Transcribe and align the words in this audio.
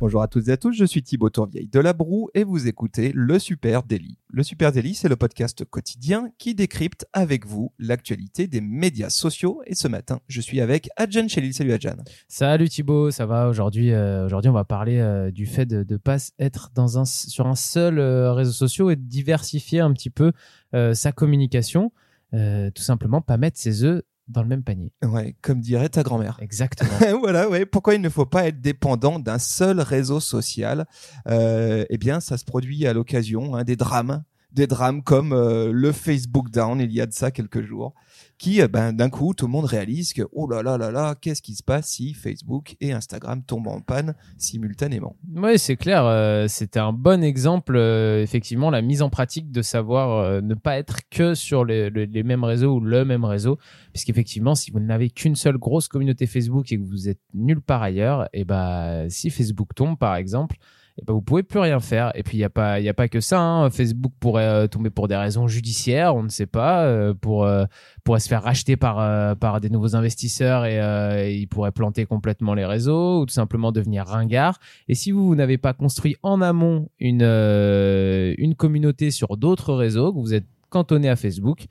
Bonjour 0.00 0.22
à 0.22 0.28
toutes 0.28 0.48
et 0.48 0.52
à 0.52 0.56
tous, 0.56 0.72
je 0.72 0.86
suis 0.86 1.02
Thibaut 1.02 1.28
Tourvieille 1.28 1.68
de 1.68 1.78
La 1.78 1.92
Broue 1.92 2.30
et 2.32 2.42
vous 2.42 2.66
écoutez 2.66 3.12
Le 3.14 3.38
Super 3.38 3.82
Daily. 3.82 4.16
Le 4.30 4.42
Super 4.42 4.72
Daily, 4.72 4.94
c'est 4.94 5.10
le 5.10 5.16
podcast 5.16 5.62
quotidien 5.66 6.30
qui 6.38 6.54
décrypte 6.54 7.06
avec 7.12 7.44
vous 7.44 7.74
l'actualité 7.78 8.46
des 8.46 8.62
médias 8.62 9.10
sociaux. 9.10 9.60
Et 9.66 9.74
ce 9.74 9.88
matin, 9.88 10.20
je 10.26 10.40
suis 10.40 10.62
avec 10.62 10.88
Adjan 10.96 11.28
Chelil. 11.28 11.52
Salut 11.52 11.74
Adjan. 11.74 11.96
Salut 12.28 12.70
Thibaut, 12.70 13.10
ça 13.10 13.26
va 13.26 13.50
Aujourd'hui, 13.50 13.92
euh, 13.92 14.26
on 14.32 14.52
va 14.52 14.64
parler 14.64 15.00
euh, 15.00 15.30
du 15.30 15.44
fait 15.44 15.66
de 15.66 15.84
ne 15.86 15.98
pas 15.98 16.16
être 16.38 16.70
dans 16.74 16.98
un, 16.98 17.04
sur 17.04 17.46
un 17.46 17.54
seul 17.54 17.98
euh, 17.98 18.32
réseau 18.32 18.52
social 18.52 18.92
et 18.92 18.96
de 18.96 19.06
diversifier 19.06 19.80
un 19.80 19.92
petit 19.92 20.08
peu 20.08 20.32
sa 20.94 21.12
communication. 21.12 21.92
Tout 22.32 22.82
simplement, 22.82 23.20
pas 23.20 23.36
mettre 23.36 23.58
ses 23.58 23.84
œufs 23.84 24.02
dans 24.30 24.42
le 24.42 24.48
même 24.48 24.62
panier. 24.62 24.92
Ouais, 25.04 25.34
comme 25.42 25.60
dirait 25.60 25.88
ta 25.88 26.02
grand-mère. 26.02 26.38
Exactement. 26.40 26.90
voilà, 27.20 27.48
ouais. 27.48 27.66
Pourquoi 27.66 27.94
il 27.94 28.00
ne 28.00 28.08
faut 28.08 28.26
pas 28.26 28.46
être 28.46 28.60
dépendant 28.60 29.18
d'un 29.18 29.38
seul 29.38 29.80
réseau 29.80 30.20
social? 30.20 30.86
Euh, 31.28 31.84
Eh 31.90 31.98
bien, 31.98 32.20
ça 32.20 32.38
se 32.38 32.44
produit 32.44 32.86
à 32.86 32.92
l'occasion 32.92 33.54
hein, 33.56 33.64
des 33.64 33.76
drames, 33.76 34.22
des 34.52 34.66
drames 34.66 35.02
comme 35.02 35.32
euh, 35.32 35.70
le 35.72 35.92
Facebook 35.92 36.50
Down 36.50 36.80
il 36.80 36.92
y 36.92 37.00
a 37.00 37.06
de 37.06 37.12
ça 37.12 37.30
quelques 37.30 37.62
jours, 37.62 37.94
qui, 38.38 38.60
euh, 38.62 38.68
ben, 38.68 38.92
d'un 38.92 39.10
coup, 39.10 39.34
tout 39.34 39.46
le 39.46 39.52
monde 39.52 39.66
réalise 39.66 40.12
que 40.12 40.22
oh 40.32 40.48
là 40.48 40.62
là 40.62 40.78
là 40.78 40.90
là, 40.90 41.14
qu'est-ce 41.20 41.42
qui 41.42 41.54
se 41.54 41.62
passe 41.62 41.88
si 41.88 42.14
Facebook 42.14 42.76
et 42.80 42.92
Instagram 42.92 43.42
tombent 43.42 43.68
en 43.68 43.80
panne 43.80 44.14
simultanément? 44.38 45.14
Oui, 45.36 45.58
c'est 45.58 45.76
clair. 45.76 46.04
euh, 46.04 46.46
C'était 46.48 46.80
un 46.80 46.92
bon 46.92 47.22
exemple, 47.22 47.76
euh, 47.76 48.22
effectivement, 48.22 48.70
la 48.70 48.82
mise 48.82 49.02
en 49.02 49.10
pratique 49.10 49.50
de 49.52 49.62
savoir 49.62 50.42
ne 50.42 50.54
pas 50.54 50.78
être 50.78 51.00
que 51.10 51.34
sur 51.34 51.64
les, 51.64 51.90
les- 51.90 52.22
mêmes 52.22 52.44
réseaux 52.44 52.76
ou 52.76 52.80
le 52.80 53.04
même 53.04 53.24
réseau. 53.24 53.58
Puisqu'effectivement, 53.92 54.54
si 54.54 54.70
vous 54.70 54.80
n'avez 54.80 55.10
qu'une 55.10 55.36
seule 55.36 55.58
grosse 55.58 55.88
communauté 55.88 56.26
Facebook 56.26 56.70
et 56.72 56.76
que 56.78 56.82
vous 56.82 57.08
êtes 57.08 57.20
nulle 57.34 57.60
part 57.60 57.82
ailleurs, 57.82 58.28
et 58.32 58.44
ben 58.44 59.08
si 59.08 59.30
Facebook 59.30 59.74
tombe, 59.74 59.98
par 59.98 60.16
exemple, 60.16 60.56
et 61.00 61.04
ben 61.04 61.14
vous 61.14 61.22
pouvez 61.22 61.42
plus 61.42 61.58
rien 61.58 61.80
faire. 61.80 62.12
Et 62.14 62.22
puis 62.22 62.36
il 62.36 62.40
y 62.40 62.44
a 62.44 62.50
pas, 62.50 62.78
il 62.78 62.84
y 62.84 62.88
a 62.88 62.94
pas 62.94 63.08
que 63.08 63.20
ça. 63.20 63.40
hein. 63.40 63.70
Facebook 63.70 64.12
pourrait 64.20 64.44
euh, 64.44 64.66
tomber 64.66 64.90
pour 64.90 65.08
des 65.08 65.16
raisons 65.16 65.48
judiciaires, 65.48 66.14
on 66.14 66.22
ne 66.22 66.28
sait 66.28 66.46
pas, 66.46 66.84
euh, 66.84 67.14
pour 67.14 67.44
euh, 67.44 67.64
pourrait 68.04 68.20
se 68.20 68.28
faire 68.28 68.42
racheter 68.42 68.76
par 68.76 68.98
euh, 69.00 69.34
par 69.34 69.60
des 69.60 69.70
nouveaux 69.70 69.96
investisseurs 69.96 70.64
et, 70.66 70.80
euh, 70.80 71.24
et 71.24 71.36
il 71.36 71.46
pourrait 71.46 71.72
planter 71.72 72.04
complètement 72.06 72.54
les 72.54 72.66
réseaux 72.66 73.20
ou 73.22 73.26
tout 73.26 73.32
simplement 73.32 73.72
devenir 73.72 74.04
ringard. 74.06 74.58
Et 74.88 74.94
si 74.94 75.10
vous, 75.10 75.26
vous 75.26 75.34
n'avez 75.34 75.58
pas 75.58 75.72
construit 75.72 76.16
en 76.22 76.40
amont 76.42 76.88
une, 76.98 77.22
euh, 77.22 78.34
une 78.38 78.54
communauté 78.54 79.10
sur 79.10 79.36
d'autres 79.36 79.74
réseaux, 79.74 80.12
que 80.12 80.18
vous 80.18 80.34
êtes 80.34 80.46
cantonné 80.68 81.08
à 81.08 81.16
Facebook, 81.16 81.66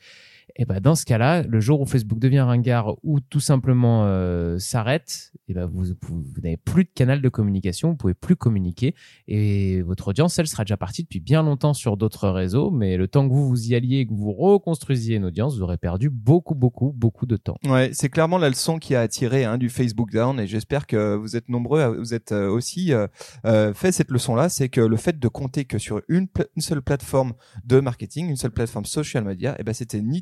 et 0.55 0.65
ben 0.65 0.79
dans 0.79 0.95
ce 0.95 1.05
cas-là, 1.05 1.43
le 1.43 1.59
jour 1.59 1.81
où 1.81 1.85
Facebook 1.85 2.19
devient 2.19 2.41
ringard 2.41 2.95
ou 3.03 3.19
tout 3.19 3.39
simplement 3.39 4.05
euh, 4.05 4.57
s'arrête, 4.59 5.31
et 5.47 5.53
ben 5.53 5.65
vous, 5.65 5.95
n'avez 6.41 6.57
plus 6.57 6.83
de 6.83 6.89
canal 6.93 7.21
de 7.21 7.29
communication, 7.29 7.89
vous 7.89 7.95
pouvez 7.95 8.13
plus 8.13 8.35
communiquer 8.35 8.95
et 9.27 9.81
votre 9.81 10.09
audience, 10.09 10.37
elle 10.39 10.47
sera 10.47 10.63
déjà 10.63 10.77
partie 10.77 11.03
depuis 11.03 11.19
bien 11.19 11.43
longtemps 11.43 11.73
sur 11.73 11.97
d'autres 11.97 12.29
réseaux, 12.29 12.71
mais 12.71 12.97
le 12.97 13.07
temps 13.07 13.27
que 13.27 13.33
vous 13.33 13.47
vous 13.47 13.71
y 13.71 13.75
alliez 13.75 13.97
et 13.97 14.07
que 14.07 14.13
vous 14.13 14.33
reconstruisiez 14.33 15.17
une 15.17 15.25
audience, 15.25 15.55
vous 15.55 15.61
aurez 15.61 15.77
perdu 15.77 16.09
beaucoup, 16.09 16.55
beaucoup, 16.55 16.93
beaucoup 16.95 17.25
de 17.25 17.37
temps. 17.37 17.57
Ouais, 17.65 17.89
c'est 17.93 18.09
clairement 18.09 18.37
la 18.37 18.49
leçon 18.49 18.79
qui 18.79 18.95
a 18.95 19.01
attiré 19.01 19.45
hein, 19.45 19.57
du 19.57 19.69
Facebook 19.69 20.11
Down 20.11 20.39
et 20.39 20.47
j'espère 20.47 20.87
que 20.87 21.15
vous 21.15 21.35
êtes 21.35 21.49
nombreux, 21.49 21.97
vous 21.97 22.13
êtes 22.13 22.31
euh, 22.31 22.49
aussi 22.49 22.93
euh, 22.93 23.07
euh, 23.45 23.73
fait 23.73 23.91
cette 23.91 24.11
leçon-là, 24.11 24.49
c'est 24.49 24.69
que 24.69 24.81
le 24.81 24.97
fait 24.97 25.19
de 25.19 25.27
compter 25.27 25.65
que 25.65 25.77
sur 25.77 26.01
une, 26.07 26.27
seule 26.57 26.81
plateforme 26.81 27.33
de 27.65 27.79
marketing, 27.79 28.29
une 28.29 28.35
seule 28.35 28.51
plateforme 28.51 28.85
social 28.85 29.23
media, 29.23 29.55
eh 29.59 29.63
ben 29.63 29.73
c'était 29.73 30.01
ni 30.01 30.21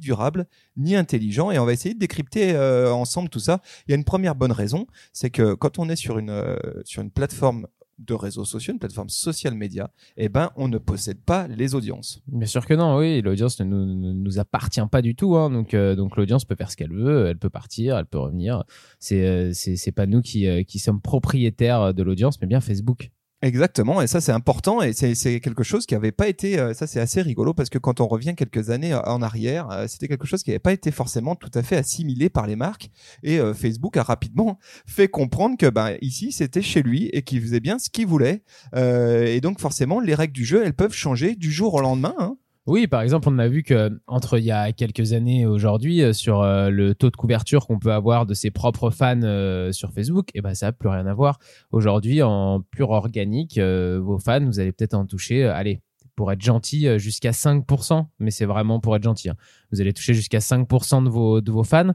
ni 0.75 0.95
intelligent 0.95 1.51
et 1.51 1.59
on 1.59 1.65
va 1.65 1.73
essayer 1.73 1.93
de 1.93 1.99
décrypter 1.99 2.53
euh, 2.53 2.91
ensemble 2.91 3.29
tout 3.29 3.39
ça. 3.39 3.61
Il 3.87 3.91
y 3.91 3.93
a 3.93 3.97
une 3.97 4.03
première 4.03 4.35
bonne 4.35 4.51
raison, 4.51 4.87
c'est 5.13 5.29
que 5.29 5.53
quand 5.53 5.79
on 5.79 5.89
est 5.89 5.95
sur 5.95 6.17
une 6.17 6.29
euh, 6.29 6.57
sur 6.83 7.01
une 7.01 7.11
plateforme 7.11 7.67
de 7.99 8.13
réseaux 8.13 8.45
sociaux, 8.45 8.73
une 8.73 8.79
plateforme 8.79 9.09
social 9.09 9.55
média, 9.55 9.89
eh 10.17 10.29
ben 10.29 10.51
on 10.55 10.67
ne 10.67 10.77
possède 10.77 11.19
pas 11.19 11.47
les 11.47 11.73
audiences. 11.73 12.21
Bien 12.27 12.45
sûr 12.45 12.65
que 12.65 12.75
non, 12.75 12.97
oui, 12.97 13.21
l'audience 13.21 13.59
ne 13.59 13.65
nous, 13.65 14.39
appartient 14.39 14.81
pas 14.91 15.01
du 15.01 15.15
tout, 15.15 15.35
hein, 15.35 15.49
donc 15.49 15.73
euh, 15.73 15.95
donc 15.95 16.15
l'audience 16.15 16.45
peut 16.45 16.55
faire 16.55 16.69
ce 16.69 16.77
qu'elle 16.77 16.93
veut, 16.93 17.27
elle 17.27 17.39
peut 17.39 17.49
partir, 17.49 17.97
elle 17.97 18.05
peut 18.05 18.19
revenir. 18.19 18.63
C'est 18.99 19.25
euh, 19.25 19.51
c'est 19.53 19.91
pas 19.91 20.05
nous 20.05 20.21
qui 20.21 20.47
qui 20.65 20.79
sommes 20.79 21.01
propriétaires 21.01 21.93
de 21.93 22.03
l'audience, 22.03 22.39
mais 22.41 22.47
bien 22.47 22.61
Facebook. 22.61 23.09
Exactement, 23.43 24.01
et 24.01 24.07
ça 24.07 24.19
c'est 24.19 24.31
important 24.31 24.81
et 24.81 24.93
c'est 24.93 25.39
quelque 25.41 25.61
chose 25.61 25.85
qui 25.85 25.93
avait 25.93 26.11
pas 26.11 26.27
été, 26.27 26.57
euh, 26.57 26.73
ça 26.73 26.87
c'est 26.87 26.99
assez 26.99 27.21
rigolo 27.21 27.53
parce 27.53 27.69
que 27.69 27.77
quand 27.77 28.01
on 28.01 28.07
revient 28.07 28.33
quelques 28.35 28.71
années 28.71 28.93
euh, 28.93 29.01
en 29.03 29.21
arrière, 29.21 29.69
euh, 29.69 29.85
c'était 29.87 30.07
quelque 30.07 30.25
chose 30.25 30.41
qui 30.41 30.49
n'avait 30.49 30.57
pas 30.57 30.73
été 30.73 30.89
forcément 30.89 31.35
tout 31.35 31.51
à 31.53 31.61
fait 31.61 31.75
assimilé 31.77 32.29
par 32.31 32.47
les 32.47 32.55
marques 32.55 32.89
et 33.21 33.39
euh, 33.39 33.53
Facebook 33.53 33.95
a 33.95 34.01
rapidement 34.01 34.57
fait 34.87 35.07
comprendre 35.07 35.55
que 35.55 35.69
ben 35.69 35.97
ici 36.01 36.31
c'était 36.31 36.63
chez 36.63 36.81
lui 36.81 37.09
et 37.13 37.21
qu'il 37.21 37.39
faisait 37.39 37.59
bien 37.59 37.77
ce 37.77 37.91
qu'il 37.91 38.07
voulait 38.07 38.41
Euh, 38.75 39.25
et 39.27 39.39
donc 39.39 39.59
forcément 39.59 39.99
les 39.99 40.15
règles 40.15 40.33
du 40.33 40.43
jeu 40.43 40.63
elles 40.65 40.73
peuvent 40.73 40.93
changer 40.93 41.35
du 41.35 41.51
jour 41.51 41.75
au 41.75 41.81
lendemain. 41.81 42.15
Hein. 42.17 42.37
Oui, 42.67 42.85
par 42.87 43.01
exemple, 43.01 43.29
on 43.29 43.39
a 43.39 43.47
vu 43.47 43.63
que 43.63 43.97
entre 44.07 44.37
il 44.37 44.43
y 44.43 44.51
a 44.51 44.73
quelques 44.73 45.13
années 45.13 45.41
et 45.41 45.45
aujourd'hui, 45.45 46.01
euh, 46.01 46.11
sur 46.11 46.41
euh, 46.41 46.69
le 46.69 46.93
taux 46.95 47.09
de 47.09 47.15
couverture 47.15 47.65
qu'on 47.65 47.79
peut 47.79 47.93
avoir 47.93 48.25
de 48.25 48.33
ses 48.33 48.51
propres 48.51 48.89
fans 48.89 49.21
euh, 49.23 49.71
sur 49.71 49.93
Facebook, 49.93 50.27
et 50.33 50.41
ben 50.41 50.53
ça 50.53 50.65
n'a 50.67 50.71
plus 50.73 50.89
rien 50.89 51.07
à 51.07 51.13
voir. 51.13 51.39
Aujourd'hui, 51.71 52.21
en 52.21 52.59
pur 52.59 52.89
organique, 52.89 53.57
vos 53.57 54.19
fans, 54.19 54.45
vous 54.45 54.59
allez 54.59 54.73
peut-être 54.73 54.95
en 54.95 55.05
toucher, 55.05 55.45
allez, 55.45 55.81
pour 56.17 56.29
être 56.33 56.41
gentil, 56.41 56.99
jusqu'à 56.99 57.31
5%, 57.31 58.05
mais 58.19 58.31
c'est 58.31 58.45
vraiment 58.45 58.81
pour 58.81 58.97
être 58.97 59.03
gentil. 59.03 59.29
hein. 59.29 59.35
Vous 59.71 59.79
allez 59.79 59.93
toucher 59.93 60.13
jusqu'à 60.13 60.39
5% 60.39 61.03
de 61.05 61.09
vos, 61.09 61.39
de 61.39 61.51
vos 61.51 61.63
fans. 61.63 61.93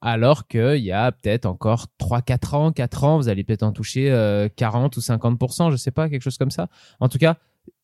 Alors 0.00 0.46
qu'il 0.46 0.76
y 0.76 0.92
a 0.92 1.10
peut-être 1.10 1.44
encore 1.44 1.86
3-4 1.98 2.54
ans, 2.54 2.70
4 2.72 3.02
ans, 3.02 3.16
vous 3.16 3.28
allez 3.28 3.42
peut-être 3.42 3.64
en 3.64 3.72
toucher 3.72 4.12
euh, 4.12 4.48
40 4.54 4.96
ou 4.96 5.00
50%, 5.00 5.72
je 5.72 5.76
sais 5.76 5.90
pas, 5.90 6.08
quelque 6.08 6.22
chose 6.22 6.38
comme 6.38 6.52
ça. 6.52 6.68
En 7.00 7.08
tout 7.08 7.18
cas, 7.18 7.36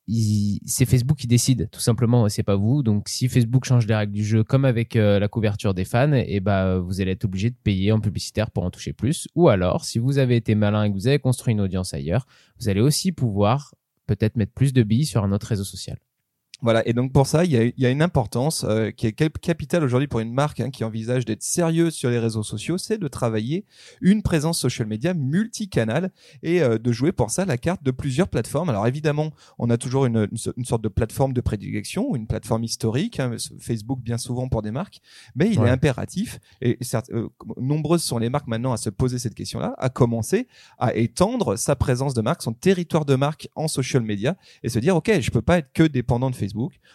c'est 0.07 0.85
Facebook 0.85 1.17
qui 1.17 1.27
décide, 1.27 1.69
tout 1.71 1.81
simplement, 1.81 2.29
c'est 2.29 2.43
pas 2.43 2.57
vous. 2.57 2.83
Donc, 2.83 3.09
si 3.09 3.29
Facebook 3.29 3.65
change 3.65 3.87
les 3.87 3.95
règles 3.95 4.13
du 4.13 4.25
jeu, 4.25 4.45
comme 4.45 4.65
avec 4.65 4.97
euh, 4.97 5.19
la 5.19 5.29
couverture 5.29 5.73
des 5.73 5.85
fans, 5.85 6.13
et 6.13 6.41
ben, 6.41 6.79
vous 6.79 7.01
allez 7.01 7.13
être 7.13 7.25
obligé 7.25 7.51
de 7.51 7.57
payer 7.63 7.91
en 7.91 8.01
publicitaire 8.01 8.51
pour 8.51 8.65
en 8.65 8.71
toucher 8.71 8.93
plus. 8.93 9.29
Ou 9.35 9.49
alors, 9.49 9.85
si 9.85 9.99
vous 9.99 10.19
avez 10.19 10.37
été 10.37 10.55
malin 10.55 10.85
et 10.85 10.91
que 10.91 10.95
vous 10.95 11.07
avez 11.07 11.19
construit 11.19 11.53
une 11.53 11.61
audience 11.61 11.95
ailleurs, 11.95 12.27
vous 12.61 12.69
allez 12.69 12.81
aussi 12.81 13.13
pouvoir 13.13 13.75
peut-être 14.07 14.37
mettre 14.37 14.53
plus 14.53 14.73
de 14.73 14.83
billes 14.83 15.07
sur 15.07 15.25
un 15.25 15.33
autre 15.33 15.47
réseau 15.47 15.65
social. 15.65 15.99
Voilà, 16.63 16.87
et 16.89 16.95
donc 16.95 17.13
pour 17.13 17.27
ça, 17.27 17.45
il 17.45 17.51
y 17.51 17.57
a, 17.59 17.65
il 17.65 17.75
y 17.77 17.85
a 17.85 17.91
une 17.91 18.01
importance 18.01 18.65
euh, 18.67 18.91
qui 18.91 19.07
est 19.07 19.13
cap- 19.13 19.39
capitale 19.39 19.85
aujourd'hui 19.85 20.07
pour 20.07 20.21
une 20.21 20.33
marque 20.33 20.61
hein, 20.61 20.71
qui 20.71 20.83
envisage 20.85 21.27
d'être 21.27 21.43
sérieuse 21.43 21.93
sur 21.93 22.09
les 22.09 22.19
réseaux 22.19 22.45
sociaux, 22.45 22.79
c'est 22.79 22.97
de 22.97 23.07
travailler 23.07 23.67
une 24.01 24.23
présence 24.23 24.61
social 24.61 24.87
media 24.89 25.13
multicanal 25.13 26.11
et 26.43 26.63
euh, 26.63 26.79
de 26.79 26.91
jouer 26.93 27.13
pour 27.13 27.31
ça 27.31 27.45
la 27.45 27.59
carte 27.59 27.83
de 27.83 27.91
plusieurs 27.91 28.29
plateformes. 28.29 28.71
Alors 28.71 28.87
évidemment, 28.87 29.33
on 29.59 29.69
a 29.69 29.77
toujours 29.77 30.07
une, 30.07 30.27
une 30.31 30.39
so- 30.39 30.53
une 30.57 30.65
sorte 30.65 30.83
de 30.83 30.89
plateforme 30.89 31.35
de 31.35 31.41
prédilection 31.43 32.07
ou 32.09 32.17
une 32.17 32.27
plateforme 32.27 32.65
historique, 32.65 33.21
hein, 33.21 33.33
Facebook 33.61 34.01
bien 34.01 34.17
souvent 34.17 34.49
pour 34.49 34.63
des 34.63 34.71
marques, 34.71 35.01
mais 35.35 35.51
il 35.51 35.59
Ouais. 35.61 35.69
est 35.69 35.73
impératif, 35.73 36.39
et 36.63 36.79
certes, 36.81 37.11
euh, 37.13 37.29
nombreuses 37.61 38.03
sont 38.05 38.17
les 38.19 38.31
marques 38.31 38.47
maintenant 38.47 38.73
à 38.73 38.79
se 38.79 38.89
poser 38.91 39.19
cette 39.19 39.35
question-là, 39.35 39.75
à 39.77 39.91
commencer 39.91 40.47
à 40.79 40.95
étendre 40.95 41.57
sa 41.57 41.77
présence 41.77 42.15
de 42.15 42.23
marque, 42.23 42.43
son 42.43 42.55
territoire 42.55 43.05
de 43.05 43.17
marque 43.17 43.49
en 43.55 43.69
social 43.69 44.03
media 44.03 44.37
et 44.63 44.71
se 44.71 44.79
dire 44.79 44.97
ok 44.97 45.21
je 45.21 45.31
peux 45.31 45.43
pas 45.43 45.59
être 45.59 45.73
que 45.75 45.83
dépendant 45.83 46.31
de 46.31 46.35
Facebook 46.37 46.44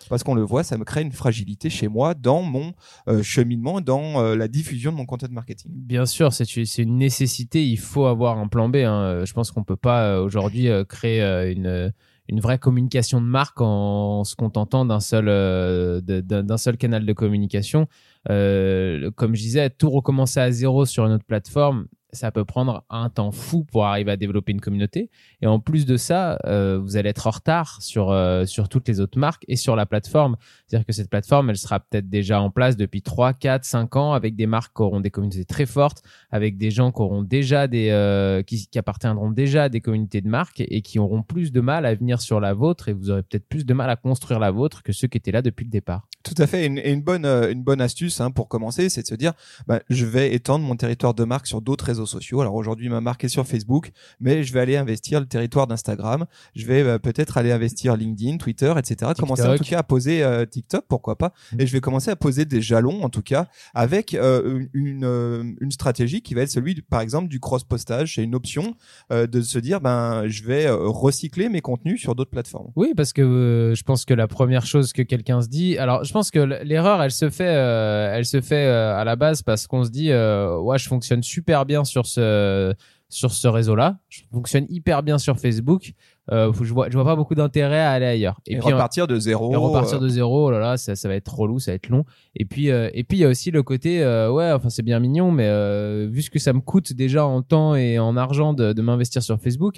parce 0.10 0.24
qu'on 0.24 0.36
le 0.36 0.42
voit 0.44 0.64
ça 0.64 0.78
me 0.78 0.84
crée 0.84 1.02
une 1.02 1.12
fragilité 1.12 1.70
chez 1.70 1.88
moi 1.88 2.14
dans 2.14 2.42
mon 2.42 2.74
euh, 3.08 3.24
cheminement 3.24 3.82
dans 3.82 4.22
euh, 4.22 4.36
la 4.36 4.48
diffusion 4.48 4.92
de 4.92 4.98
mon 4.98 5.06
content 5.06 5.28
marketing 5.32 5.72
Bien 5.74 6.06
sûr, 6.06 6.32
c'est 6.34 6.78
une 6.78 6.98
nécessité. 6.98 7.66
Il 7.66 7.78
faut 7.80 8.06
avoir 8.06 8.38
un 8.38 8.48
plan 8.48 8.70
B. 8.70 8.78
hein. 8.78 9.24
Je 9.26 9.34
pense 9.34 9.52
qu'on 9.52 9.64
peut 9.64 9.76
pas 9.76 10.04
euh, 10.04 10.24
aujourd'hui 10.24 10.70
euh, 10.70 10.84
créer 10.84 11.22
euh, 11.22 11.52
une 11.52 11.94
une 12.28 12.40
vraie 12.42 12.60
communication 12.60 13.22
de 13.22 13.26
marque 13.26 13.60
en 13.60 14.24
se 14.24 14.36
contentant 14.36 14.86
d'un 14.86 15.00
seul 15.00 15.26
euh, 15.30 16.00
d'un 16.02 16.58
seul 16.58 16.78
canal 16.78 17.06
de 17.06 17.14
communication. 17.14 17.88
Euh, 18.30 19.10
comme 19.16 19.36
je 19.36 19.42
disais, 19.42 19.70
tout 19.72 19.90
recommencer 19.90 20.40
à 20.40 20.52
zéro 20.52 20.86
sur 20.86 21.06
une 21.06 21.14
autre 21.14 21.26
plateforme, 21.26 21.88
ça 22.12 22.32
peut 22.32 22.46
prendre 22.46 22.84
un 22.90 23.10
temps 23.10 23.32
fou 23.32 23.64
pour 23.64 23.86
arriver 23.86 24.12
à 24.12 24.18
développer 24.18 24.52
une 24.52 24.62
communauté. 24.62 25.10
Et 25.42 25.48
en 25.48 25.60
plus 25.60 25.86
de 25.86 25.98
ça, 25.98 26.40
euh, 26.46 26.80
vous 26.80 26.98
allez 26.98 27.10
être 27.10 27.28
en 27.28 27.32
retard 27.32 27.82
sur 27.82 28.12
euh, 28.12 28.46
sur 28.46 28.70
toutes 28.70 28.88
les 28.88 29.00
autres 29.00 29.20
marques 29.20 29.46
et 29.48 29.56
sur 29.56 29.76
la 29.76 29.86
plateforme. 29.86 30.36
C'est-à-dire 30.68 30.86
que 30.86 30.94
cette 30.94 31.10
plateforme, 31.10 31.50
elle 31.50 31.58
sera 31.58 31.80
peut-être 31.80 32.10
déjà 32.10 32.42
en 32.42 32.50
place 32.50 32.78
depuis 32.78 33.02
3, 33.02 33.34
4, 33.34 33.64
5 33.64 33.96
ans 33.96 34.14
avec 34.14 34.36
des 34.36 34.48
marques 34.48 34.76
qui 34.76 34.82
auront 34.82 35.00
des 35.00 35.12
communautés 35.12 35.46
très 35.46 35.66
fortes, 35.66 36.02
avec 36.32 36.58
des 36.58 36.72
gens 36.72 36.92
qui 36.92 37.02
auront 37.02 37.24
déjà 37.24 37.68
des 37.68 37.90
euh, 37.92 38.42
qui, 38.44 38.68
qui 38.68 38.80
appartiendront 38.80 39.32
déjà 39.32 39.64
à 39.64 39.70
des 39.70 39.82
communautés 39.82 40.22
de 40.22 40.30
marques 40.30 40.62
et 40.62 40.82
qui 40.82 41.00
auront 41.00 41.22
plus 41.22 41.52
de 41.52 41.62
mal 41.62 41.86
à 41.86 41.94
venir 41.94 42.22
sur 42.22 42.40
la 42.40 42.54
vôtre 42.54 42.90
et 42.90 42.94
vous 42.94 43.12
aurez 43.12 43.24
peut-être 43.24 43.48
plus 43.48 43.66
de 43.66 43.74
mal 43.74 43.90
à 43.90 43.96
construire 43.96 44.40
la 44.40 44.52
vôtre 44.52 44.84
que 44.84 44.92
ceux 44.92 45.08
qui 45.08 45.18
étaient 45.18 45.32
là 45.32 45.42
depuis 45.42 45.66
le 45.66 45.72
départ. 45.72 46.08
Tout 46.22 46.36
à 46.38 46.48
fait. 46.48 46.66
Et 46.66 46.92
une, 46.92 47.02
bonne, 47.02 47.26
euh, 47.26 47.50
une 47.50 47.64
bonne 47.64 47.80
astuce 47.80 48.20
hein, 48.20 48.30
pour 48.30 48.50
commencer, 48.50 48.90
c'est 48.90 49.04
de 49.04 49.08
se 49.08 49.16
dire, 49.16 49.32
bah, 49.68 49.80
je 49.90 50.06
vais 50.06 50.34
étendre 50.34 50.66
mon 50.66 50.76
territoire 50.76 51.14
de 51.14 51.24
marque 51.24 51.48
sur 51.48 51.62
d'autres 51.62 51.86
réseaux 51.86 52.06
sociaux. 52.06 52.42
Alors 52.42 52.56
aujourd'hui, 52.56 52.90
ma 52.90 53.00
marque 53.00 53.24
est 53.24 53.30
sur 53.30 53.48
Facebook, 53.48 53.92
mais 54.20 54.44
je 54.44 54.54
vais 54.54 54.60
aller 54.60 54.76
investir 54.76 55.22
le 55.22 55.28
territoire 55.28 55.66
d'Instagram. 55.66 56.26
Je 56.56 56.66
vais 56.66 56.82
euh, 56.82 57.00
peut-être 57.00 57.38
aller 57.38 57.54
investir 57.54 57.96
LinkedIn, 57.96 58.36
Twitter, 58.36 58.74
etc. 58.78 59.14
Commencer 59.18 59.44
en 59.44 59.56
tout 59.56 59.64
cas 59.64 59.80
à 59.80 59.84
poser 59.84 60.22
euh, 60.22 60.46
TikTok, 60.46 60.84
pourquoi 60.90 61.18
pas. 61.18 61.32
Mm. 61.54 61.62
Et 61.62 61.68
je 61.68 61.72
vais 61.72 61.80
commencer 61.80 62.12
à 62.12 62.18
poser 62.18 62.44
des 62.44 62.62
jalons, 62.62 63.02
en 63.02 63.10
tout 63.10 63.22
cas, 63.22 63.48
avec 63.74 64.14
une, 64.14 65.56
une 65.62 65.72
stratégie 65.72 66.22
qui 66.22 66.34
va 66.34 66.42
être 66.42 66.50
celui, 66.50 66.82
par 66.82 67.00
exemple, 67.00 67.30
du 67.30 67.40
cross-postage. 67.40 68.16
C'est 68.16 68.24
une 68.24 68.36
option 68.36 68.76
de 69.10 69.42
se 69.42 69.60
dire, 69.60 69.80
ben, 69.80 70.28
je 70.28 70.44
vais 70.44 70.70
recycler 70.70 71.48
mes 71.48 71.62
contenus 71.62 72.02
sur 72.02 72.16
d'autres 72.16 72.32
plateformes. 72.32 72.72
Oui, 72.76 72.94
parce 72.96 73.14
que 73.14 73.74
je 73.76 73.84
pense 73.84 74.06
que 74.06 74.14
la 74.14 74.28
première 74.28 74.66
chose 74.66 74.92
que 74.92 75.02
quelqu'un 75.02 75.42
se 75.42 75.48
dit, 75.48 75.78
alors 75.78 76.04
je 76.10 76.14
pense 76.14 76.32
que 76.32 76.40
l'erreur, 76.40 77.04
elle 77.04 77.12
se 77.12 77.30
fait, 77.30 77.56
euh, 77.56 78.12
elle 78.12 78.26
se 78.26 78.42
fait 78.42 78.66
euh, 78.66 78.98
à 78.98 79.04
la 79.04 79.16
base 79.16 79.44
parce 79.44 79.68
qu'on 79.68 79.84
se 79.84 79.92
dit, 79.92 80.10
euh, 80.10 80.58
ouais, 80.58 80.80
je 80.80 80.88
fonctionne 80.88 81.22
super 81.22 81.68
bien 81.68 81.84
sur 81.84 82.08
ce 82.08 82.74
sur 83.10 83.32
ce 83.32 83.48
réseau-là. 83.48 84.00
Je 84.10 84.22
fonctionne 84.32 84.66
hyper 84.70 85.04
bien 85.04 85.20
sur 85.20 85.40
Facebook. 85.40 85.94
Euh, 86.32 86.52
je 86.60 86.74
vois, 86.74 86.90
je 86.90 86.96
vois 86.96 87.06
pas 87.06 87.16
beaucoup 87.16 87.36
d'intérêt 87.36 87.80
à 87.80 87.92
aller 87.92 88.08
ailleurs. 88.08 88.40
Et, 88.48 88.58
puis 88.58 88.72
repartir 88.72 89.06
de 89.06 89.20
zéro. 89.20 89.52
Et 89.52 89.56
repartir 89.56 90.00
de 90.00 90.08
zéro, 90.08 90.48
oh 90.48 90.52
là 90.52 90.58
là, 90.58 90.78
ça, 90.78 90.96
ça 90.96 91.08
va 91.08 91.14
être 91.14 91.32
relou, 91.32 91.60
ça 91.60 91.72
va 91.72 91.76
être 91.76 91.90
long. 91.90 92.06
Et 92.36 92.46
puis, 92.46 92.68
et 92.70 93.04
puis 93.04 93.20
il 93.20 93.22
y 93.22 93.26
a 93.26 93.28
aussi 93.28 93.52
le 93.52 93.62
côté, 93.62 94.00
ouais, 94.00 94.52
enfin 94.52 94.70
c'est 94.70 94.84
bien 94.84 95.00
mignon, 95.00 95.32
mais 95.32 96.08
vu 96.08 96.24
ce 96.24 96.32
que 96.32 96.40
ça 96.40 96.54
me 96.54 96.60
coûte 96.60 96.94
déjà 96.94 97.24
en 97.26 97.44
temps 97.44 97.76
et 97.76 98.00
en 98.00 98.18
argent 98.18 98.54
de, 98.54 98.74
de 98.74 98.82
m'investir 98.82 99.22
sur 99.22 99.40
Facebook, 99.40 99.78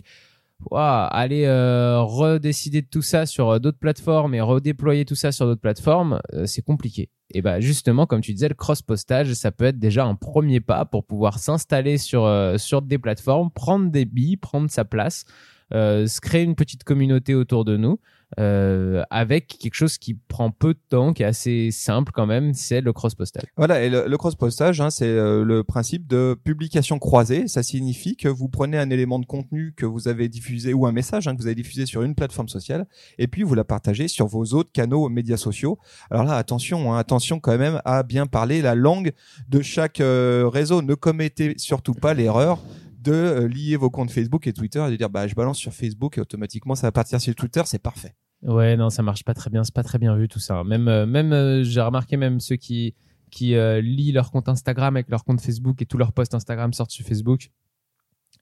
aller 0.71 1.45
euh, 1.45 2.01
redécider 2.01 2.81
de 2.81 2.87
tout 2.87 3.01
ça 3.01 3.25
sur 3.25 3.49
euh, 3.49 3.59
d'autres 3.59 3.79
plateformes 3.79 4.33
et 4.33 4.41
redéployer 4.41 5.05
tout 5.05 5.15
ça 5.15 5.31
sur 5.31 5.45
d'autres 5.45 5.61
plateformes, 5.61 6.19
euh, 6.33 6.45
c'est 6.45 6.61
compliqué. 6.61 7.09
Et 7.33 7.41
bah 7.41 7.59
justement, 7.59 8.05
comme 8.05 8.21
tu 8.21 8.33
disais, 8.33 8.49
le 8.49 8.55
cross-postage, 8.55 9.33
ça 9.33 9.51
peut 9.51 9.65
être 9.65 9.79
déjà 9.79 10.05
un 10.05 10.15
premier 10.15 10.59
pas 10.59 10.85
pour 10.85 11.05
pouvoir 11.05 11.39
s'installer 11.39 11.97
sur 11.97 12.29
sur 12.57 12.81
des 12.81 12.97
plateformes, 12.97 13.49
prendre 13.49 13.89
des 13.89 14.03
billes, 14.03 14.35
prendre 14.35 14.69
sa 14.69 14.83
place, 14.83 15.23
se 15.71 16.19
créer 16.19 16.43
une 16.43 16.55
petite 16.55 16.83
communauté 16.83 17.33
autour 17.33 17.63
de 17.63 17.77
nous. 17.77 18.01
Euh, 18.39 19.03
avec 19.09 19.57
quelque 19.59 19.73
chose 19.73 19.97
qui 19.97 20.13
prend 20.13 20.51
peu 20.51 20.73
de 20.73 20.79
temps, 20.89 21.13
qui 21.13 21.23
est 21.23 21.25
assez 21.25 21.69
simple 21.71 22.11
quand 22.13 22.25
même, 22.25 22.53
c'est 22.53 22.81
le 22.81 22.93
cross-postage. 22.93 23.43
Voilà, 23.57 23.83
et 23.83 23.89
le, 23.89 24.17
cross-postage, 24.17 24.79
hein, 24.79 24.89
c'est 24.89 25.05
euh, 25.05 25.43
le 25.43 25.63
principe 25.63 26.07
de 26.07 26.37
publication 26.43 26.99
croisée. 26.99 27.47
Ça 27.47 27.63
signifie 27.63 28.15
que 28.15 28.27
vous 28.27 28.47
prenez 28.47 28.77
un 28.77 28.89
élément 28.89 29.19
de 29.19 29.25
contenu 29.25 29.73
que 29.75 29.85
vous 29.85 30.07
avez 30.07 30.29
diffusé 30.29 30.73
ou 30.73 30.85
un 30.85 30.91
message 30.91 31.27
hein, 31.27 31.35
que 31.35 31.41
vous 31.41 31.47
avez 31.47 31.55
diffusé 31.55 31.85
sur 31.85 32.03
une 32.03 32.15
plateforme 32.15 32.47
sociale, 32.47 32.87
et 33.17 33.27
puis 33.27 33.43
vous 33.43 33.55
la 33.55 33.63
partagez 33.63 34.07
sur 34.07 34.27
vos 34.27 34.45
autres 34.53 34.71
canaux 34.71 35.09
médias 35.09 35.37
sociaux. 35.37 35.77
Alors 36.09 36.23
là, 36.23 36.35
attention, 36.35 36.93
hein, 36.93 36.97
attention 36.97 37.39
quand 37.39 37.57
même 37.57 37.81
à 37.85 38.03
bien 38.03 38.27
parler 38.27 38.61
la 38.61 38.75
langue 38.75 39.11
de 39.49 39.61
chaque 39.61 39.99
euh, 39.99 40.49
réseau. 40.51 40.81
Ne 40.81 40.95
commettez 40.95 41.53
surtout 41.57 41.93
pas 41.93 42.13
l'erreur 42.13 42.59
de 43.01 43.45
lier 43.45 43.75
vos 43.75 43.89
comptes 43.89 44.11
Facebook 44.11 44.47
et 44.47 44.53
Twitter 44.53 44.83
et 44.87 44.91
de 44.91 44.95
dire 44.95 45.09
bah 45.09 45.27
je 45.27 45.35
balance 45.35 45.57
sur 45.57 45.73
Facebook 45.73 46.17
et 46.17 46.21
automatiquement 46.21 46.75
ça 46.75 46.87
va 46.87 46.91
partir 46.91 47.19
sur 47.19 47.35
Twitter, 47.35 47.61
c'est 47.65 47.81
parfait. 47.81 48.15
Ouais, 48.43 48.75
non, 48.75 48.89
ça 48.89 49.03
marche 49.03 49.23
pas 49.23 49.33
très 49.33 49.49
bien, 49.49 49.63
c'est 49.63 49.73
pas 49.73 49.83
très 49.83 49.99
bien 49.99 50.15
vu 50.15 50.27
tout 50.27 50.39
ça. 50.39 50.63
Même, 50.63 50.87
euh, 50.87 51.05
même, 51.05 51.31
euh, 51.31 51.63
j'ai 51.63 51.81
remarqué 51.81 52.17
même 52.17 52.39
ceux 52.39 52.55
qui 52.55 52.95
qui 53.29 53.55
euh, 53.55 53.79
lient 53.79 54.11
leur 54.11 54.29
compte 54.29 54.49
Instagram 54.49 54.97
avec 54.97 55.09
leur 55.09 55.23
compte 55.23 55.39
Facebook 55.39 55.81
et 55.81 55.85
tous 55.85 55.97
leurs 55.97 56.11
posts 56.11 56.33
Instagram 56.33 56.73
sortent 56.73 56.91
sur 56.91 57.05
Facebook 57.05 57.49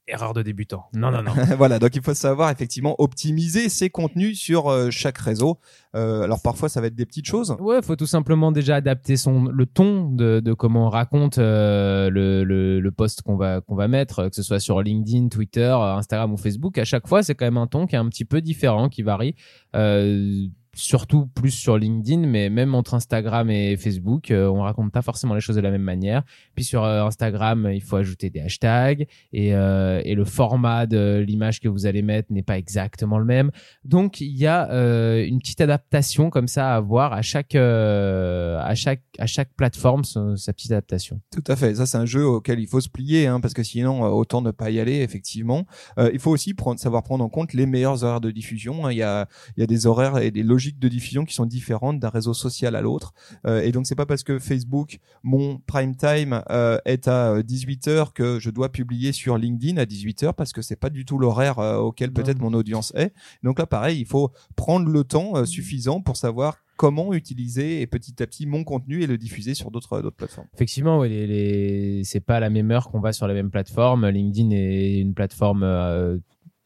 erreur 0.08 0.34
de 0.34 0.42
débutant. 0.42 0.86
Non, 0.94 1.10
non, 1.10 1.22
non. 1.22 1.32
voilà, 1.56 1.78
donc 1.78 1.94
il 1.94 2.02
faut 2.02 2.14
savoir 2.14 2.50
effectivement 2.50 2.94
optimiser 2.98 3.68
ses 3.68 3.90
contenus 3.90 4.38
sur 4.38 4.68
euh, 4.68 4.90
chaque 4.90 5.18
réseau. 5.18 5.58
Euh, 5.94 6.22
alors 6.22 6.40
parfois 6.42 6.68
ça 6.68 6.80
va 6.80 6.88
être 6.88 6.94
des 6.94 7.06
petites 7.06 7.26
choses. 7.26 7.56
Ouais, 7.60 7.78
il 7.78 7.84
faut 7.84 7.96
tout 7.96 8.06
simplement 8.06 8.52
déjà 8.52 8.76
adapter 8.76 9.16
son 9.16 9.44
le 9.44 9.66
ton 9.66 10.10
de, 10.10 10.40
de 10.40 10.52
comment 10.52 10.86
on 10.86 10.90
raconte 10.90 11.38
euh, 11.38 12.10
le, 12.10 12.44
le, 12.44 12.80
le 12.80 12.90
post 12.90 13.22
qu'on 13.22 13.36
va 13.36 13.60
qu'on 13.60 13.74
va 13.74 13.88
mettre, 13.88 14.28
que 14.28 14.36
ce 14.36 14.42
soit 14.42 14.60
sur 14.60 14.82
LinkedIn, 14.82 15.28
Twitter, 15.28 15.70
Instagram 15.70 16.32
ou 16.32 16.36
Facebook. 16.36 16.78
À 16.78 16.84
chaque 16.84 17.06
fois, 17.06 17.22
c'est 17.22 17.34
quand 17.34 17.46
même 17.46 17.58
un 17.58 17.66
ton 17.66 17.86
qui 17.86 17.94
est 17.94 17.98
un 17.98 18.08
petit 18.08 18.24
peu 18.24 18.40
différent, 18.40 18.88
qui 18.88 19.02
varie. 19.02 19.34
Euh, 20.72 20.80
surtout 20.80 21.26
plus 21.26 21.50
sur 21.50 21.76
LinkedIn, 21.76 22.26
mais 22.26 22.48
même 22.48 22.74
entre 22.74 22.94
Instagram 22.94 23.50
et 23.50 23.76
Facebook, 23.76 24.30
euh, 24.30 24.48
on 24.48 24.62
raconte 24.62 24.92
pas 24.92 25.02
forcément 25.02 25.34
les 25.34 25.40
choses 25.40 25.56
de 25.56 25.60
la 25.60 25.70
même 25.70 25.82
manière. 25.82 26.22
Puis 26.54 26.64
sur 26.64 26.84
euh, 26.84 27.04
Instagram, 27.04 27.70
il 27.72 27.82
faut 27.82 27.96
ajouter 27.96 28.30
des 28.30 28.40
hashtags 28.40 29.06
et, 29.32 29.54
euh, 29.54 30.00
et 30.04 30.14
le 30.14 30.24
format 30.24 30.86
de 30.86 31.24
l'image 31.26 31.60
que 31.60 31.68
vous 31.68 31.86
allez 31.86 32.02
mettre 32.02 32.32
n'est 32.32 32.42
pas 32.42 32.58
exactement 32.58 33.18
le 33.18 33.24
même. 33.24 33.50
Donc 33.84 34.20
il 34.20 34.36
y 34.36 34.46
a 34.46 34.68
une 35.24 35.38
petite 35.38 35.60
adaptation 35.60 36.30
comme 36.30 36.48
ça 36.48 36.72
à 36.72 36.76
avoir 36.76 37.12
à 37.12 37.22
chaque 37.22 37.54
à 37.54 38.74
chaque 38.74 39.02
à 39.18 39.26
chaque 39.26 39.52
plateforme 39.54 40.04
sa, 40.04 40.52
petite 40.52 40.72
adaptation. 40.72 41.20
Tout 41.32 41.44
à 41.46 41.56
fait. 41.56 41.74
Ça 41.74 41.86
c'est 41.86 41.98
un 41.98 42.06
jeu 42.06 42.24
auquel 42.24 42.60
il 42.60 42.66
faut 42.66 42.80
se 42.80 42.88
plier, 42.88 43.26
hein, 43.26 43.40
parce 43.40 43.54
que 43.54 43.62
sinon 43.62 44.02
autant 44.02 44.42
ne 44.42 44.50
pas 44.50 44.70
y 44.70 44.80
aller 44.80 45.00
effectivement. 45.00 45.66
il 45.98 46.18
faut 46.18 46.30
aussi 46.30 46.54
prendre, 46.54 46.78
savoir 46.78 47.02
prendre 47.02 47.24
en 47.24 47.28
compte 47.28 47.52
les 47.52 47.66
meilleurs 47.66 48.04
horaires 48.04 48.20
de 48.20 48.30
diffusion. 48.30 48.86
Hein. 48.86 48.92
Il 48.92 48.98
y 48.98 49.02
a 49.02 49.28
il 49.56 49.60
y 49.60 49.64
a 49.64 49.66
des 49.66 49.86
horaires 49.86 50.18
et 50.18 50.30
des 50.30 50.42
logiques 50.42 50.69
de 50.78 50.88
diffusion 50.88 51.24
qui 51.24 51.34
sont 51.34 51.46
différentes 51.46 51.98
d'un 51.98 52.08
réseau 52.08 52.34
social 52.34 52.76
à 52.76 52.80
l'autre. 52.80 53.12
Euh, 53.46 53.62
et 53.62 53.72
donc 53.72 53.86
c'est 53.86 53.94
pas 53.94 54.06
parce 54.06 54.22
que 54.22 54.38
Facebook, 54.38 54.98
mon 55.22 55.58
prime 55.58 55.96
time 55.96 56.42
euh, 56.50 56.78
est 56.84 57.08
à 57.08 57.40
18h 57.40 57.88
euh, 57.88 58.04
que 58.14 58.38
je 58.38 58.50
dois 58.50 58.70
publier 58.70 59.12
sur 59.12 59.38
LinkedIn 59.38 59.78
à 59.78 59.84
18h 59.84 60.34
parce 60.34 60.52
que 60.52 60.62
c'est 60.62 60.76
pas 60.76 60.90
du 60.90 61.04
tout 61.04 61.18
l'horaire 61.18 61.58
auquel 61.58 62.12
peut-être 62.12 62.40
mon 62.40 62.52
audience 62.54 62.92
est. 62.94 63.12
Donc 63.42 63.58
là 63.58 63.66
pareil, 63.66 64.00
il 64.00 64.06
faut 64.06 64.30
prendre 64.56 64.88
le 64.88 65.04
temps 65.04 65.44
suffisant 65.44 66.00
pour 66.00 66.16
savoir 66.16 66.58
comment 66.76 67.12
utiliser 67.12 67.82
et 67.82 67.86
petit 67.86 68.22
à 68.22 68.26
petit 68.26 68.46
mon 68.46 68.64
contenu 68.64 69.02
et 69.02 69.06
le 69.06 69.18
diffuser 69.18 69.54
sur 69.54 69.70
d'autres 69.70 70.00
d'autres 70.00 70.16
plateformes. 70.16 70.46
Effectivement, 70.54 71.02
les, 71.02 71.26
les... 71.26 72.04
c'est 72.04 72.20
pas 72.20 72.40
la 72.40 72.48
même 72.48 72.70
heure 72.70 72.90
qu'on 72.90 73.00
va 73.00 73.12
sur 73.12 73.28
la 73.28 73.34
même 73.34 73.50
plateforme. 73.50 74.08
LinkedIn 74.08 74.50
est 74.50 74.98
une 74.98 75.14
plateforme 75.14 75.62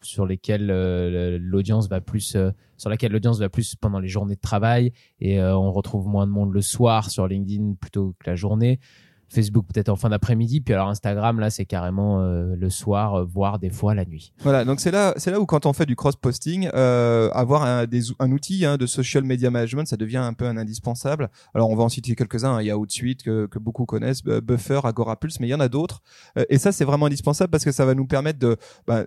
sur 0.04 0.26
lesquels 0.26 0.70
euh, 0.70 1.38
l'audience 1.40 1.88
va 1.88 2.00
plus 2.00 2.36
euh, 2.36 2.50
sur 2.76 2.90
laquelle 2.90 3.12
l'audience 3.12 3.38
va 3.38 3.48
plus 3.48 3.74
pendant 3.76 3.98
les 3.98 4.08
journées 4.08 4.34
de 4.34 4.40
travail 4.40 4.92
et 5.20 5.40
euh, 5.40 5.56
on 5.56 5.72
retrouve 5.72 6.06
moins 6.06 6.26
de 6.26 6.32
monde 6.32 6.52
le 6.52 6.60
soir 6.60 7.10
sur 7.10 7.26
LinkedIn 7.26 7.74
plutôt 7.80 8.14
que 8.18 8.30
la 8.30 8.36
journée. 8.36 8.80
Facebook 9.28 9.66
peut-être 9.72 9.88
en 9.88 9.96
fin 9.96 10.10
d'après-midi, 10.10 10.60
puis 10.60 10.74
alors 10.74 10.88
Instagram 10.88 11.40
là 11.40 11.50
c'est 11.50 11.64
carrément 11.64 12.20
euh, 12.20 12.54
le 12.56 12.70
soir, 12.70 13.14
euh, 13.14 13.24
voire 13.24 13.58
des 13.58 13.70
fois 13.70 13.94
la 13.94 14.04
nuit. 14.04 14.32
Voilà, 14.40 14.64
donc 14.64 14.80
c'est 14.80 14.90
là, 14.90 15.14
c'est 15.16 15.30
là 15.30 15.40
où 15.40 15.46
quand 15.46 15.66
on 15.66 15.72
fait 15.72 15.86
du 15.86 15.96
cross-posting, 15.96 16.68
euh, 16.74 17.30
avoir 17.32 17.64
un, 17.64 17.86
un 18.18 18.32
outil 18.32 18.64
hein, 18.64 18.76
de 18.76 18.86
social 18.86 19.24
media 19.24 19.50
management, 19.50 19.86
ça 19.86 19.96
devient 19.96 20.18
un 20.18 20.32
peu 20.32 20.46
un 20.46 20.56
indispensable. 20.56 21.30
Alors 21.54 21.70
on 21.70 21.76
va 21.76 21.84
en 21.84 21.88
citer 21.88 22.14
quelques-uns. 22.14 22.56
Hein. 22.56 22.62
Il 22.62 22.66
y 22.66 22.70
a 22.70 22.78
Outsuite 22.78 23.22
que, 23.22 23.46
que 23.46 23.58
beaucoup 23.58 23.86
connaissent, 23.86 24.22
Buffer, 24.22 24.80
Agorapulse, 24.84 25.40
mais 25.40 25.48
il 25.48 25.50
y 25.50 25.54
en 25.54 25.60
a 25.60 25.68
d'autres. 25.68 26.02
et 26.48 26.58
ça 26.58 26.72
c'est 26.72 26.84
vraiment 26.84 27.06
indispensable 27.06 27.50
parce 27.50 27.64
que 27.64 27.72
ça 27.72 27.84
va 27.84 27.94
nous 27.94 28.06
permettre 28.06 28.38
de 28.38 28.56
bah, 28.86 29.04